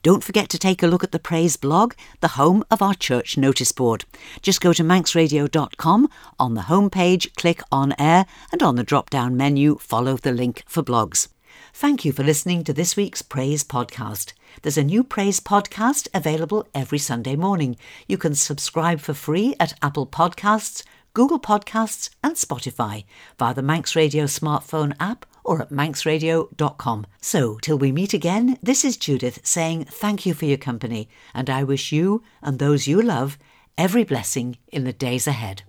Don't 0.05 0.23
forget 0.23 0.49
to 0.51 0.59
take 0.59 0.85
a 0.85 0.87
look 0.87 1.03
at 1.03 1.11
the 1.11 1.19
Praise 1.19 1.57
blog, 1.57 1.95
the 2.21 2.39
home 2.39 2.63
of 2.71 2.81
our 2.81 2.95
church 2.95 3.37
notice 3.37 3.73
board. 3.73 4.05
Just 4.41 4.61
go 4.61 4.73
to 4.73 4.85
manxradio.com, 4.85 6.09
on 6.39 6.55
the 6.55 6.61
homepage, 6.61 7.35
click 7.35 7.61
on 7.73 7.93
air, 7.99 8.25
and 8.53 8.63
on 8.63 8.77
the 8.77 8.85
drop 8.85 9.11
down 9.11 9.37
menu, 9.37 9.79
follow 9.79 10.17
the 10.17 10.31
link 10.31 10.63
for 10.69 10.85
blogs. 10.85 11.27
Thank 11.75 12.05
you 12.05 12.13
for 12.13 12.23
listening 12.23 12.63
to 12.65 12.73
this 12.73 12.95
week's 12.95 13.23
Praise 13.23 13.65
podcast. 13.65 14.33
There's 14.63 14.79
a 14.79 14.85
new 14.85 15.05
Praise 15.05 15.41
podcast 15.41 16.09
available 16.15 16.67
every 16.75 16.99
Sunday 16.99 17.37
morning. 17.37 17.77
You 18.09 18.19
can 18.19 18.35
subscribe 18.35 19.01
for 19.01 19.15
free 19.15 19.55
at 19.61 19.79
Apple 19.83 20.07
Podcasts, 20.07 20.83
Google 21.15 21.41
Podcasts, 21.41 22.11
and 22.23 22.35
Spotify 22.35 23.05
via 23.39 23.55
the 23.55 23.63
Manx 23.63 23.95
Radio 23.95 24.25
smartphone 24.25 24.95
app 24.99 25.27
or 25.45 25.63
at 25.63 25.71
manxradio.com. 25.71 27.07
So, 27.21 27.59
till 27.59 27.79
we 27.79 27.93
meet 27.93 28.15
again, 28.15 28.59
this 28.63 28.85
is 28.85 28.97
Judith 28.97 29.41
saying 29.45 29.85
thank 29.85 30.27
you 30.27 30.35
for 30.35 30.47
your 30.47 30.59
company, 30.59 31.09
and 31.35 31.49
I 31.49 31.63
wish 31.63 31.93
you 31.93 32.23
and 32.43 32.59
those 32.59 32.87
you 32.87 33.01
love 33.01 33.39
every 33.79 34.05
blessing 34.05 34.59
in 34.69 34.85
the 34.85 34.93
days 34.93 35.27
ahead. 35.27 35.63